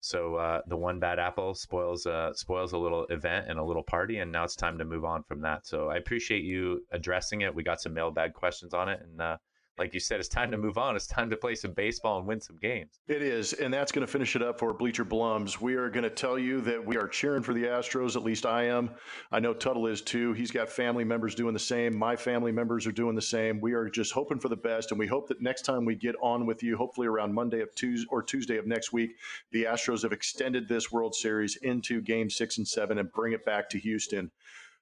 [0.00, 3.82] so uh, the one bad apple spoils uh, spoils a little event and a little
[3.82, 5.66] party, and now it's time to move on from that.
[5.66, 7.54] So I appreciate you addressing it.
[7.54, 9.36] We got some mailbag questions on it, and uh,
[9.78, 10.96] like you said, it's time to move on.
[10.96, 13.00] It's time to play some baseball and win some games.
[13.06, 15.60] It is, and that's going to finish it up for Bleacher Blums.
[15.60, 18.16] We are going to tell you that we are cheering for the Astros.
[18.16, 18.90] At least I am.
[19.30, 20.32] I know Tuttle is too.
[20.32, 21.96] He's got family members doing the same.
[21.96, 23.60] My family members are doing the same.
[23.60, 26.16] We are just hoping for the best, and we hope that next time we get
[26.22, 29.16] on with you, hopefully around Monday of Tuesday or Tuesday of next week,
[29.52, 33.44] the Astros have extended this World Series into Game Six and Seven and bring it
[33.44, 34.30] back to Houston.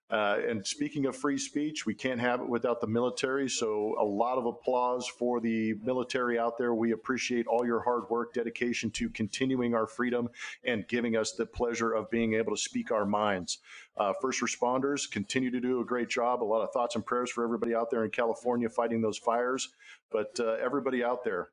[0.08, 3.48] Uh, and speaking of free speech, we can't have it without the military.
[3.48, 6.74] So, a lot of applause for the military out there.
[6.74, 10.28] We appreciate all your hard work, dedication to continuing our freedom
[10.64, 13.58] and giving us the pleasure of being able to speak our minds.
[13.96, 16.40] Uh, first responders continue to do a great job.
[16.40, 19.70] A lot of thoughts and prayers for everybody out there in California fighting those fires.
[20.12, 21.48] But uh, everybody out there,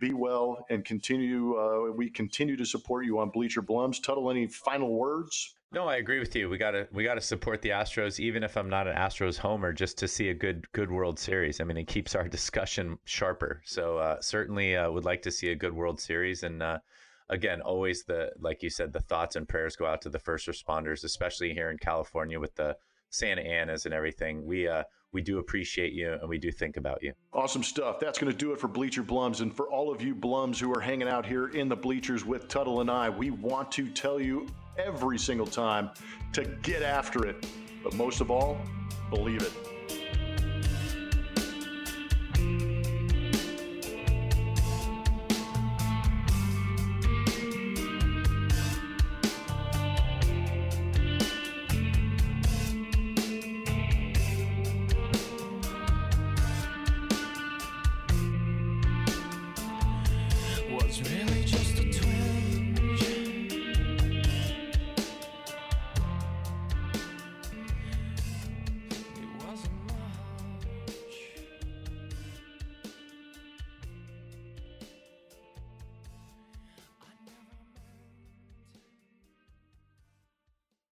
[0.00, 1.56] be well and continue.
[1.56, 4.02] Uh, we continue to support you on Bleacher Blums.
[4.02, 5.54] Tuttle, any final words?
[5.74, 6.50] No, I agree with you.
[6.50, 9.96] We gotta we gotta support the Astros, even if I'm not an Astros homer, just
[9.98, 11.62] to see a good good World Series.
[11.62, 13.62] I mean, it keeps our discussion sharper.
[13.64, 16.42] So uh, certainly uh, would like to see a good World Series.
[16.42, 16.80] And uh,
[17.30, 20.46] again, always the like you said, the thoughts and prayers go out to the first
[20.46, 22.76] responders, especially here in California with the
[23.08, 24.44] Santa Anas and everything.
[24.44, 27.14] We uh, we do appreciate you and we do think about you.
[27.32, 27.98] Awesome stuff.
[27.98, 29.40] That's going to do it for Bleacher Blums.
[29.40, 32.48] And for all of you Blums who are hanging out here in the bleachers with
[32.48, 34.46] Tuttle and I, we want to tell you
[34.78, 35.90] every single time
[36.32, 37.46] to get after it.
[37.82, 38.58] But most of all,
[39.10, 39.71] believe it.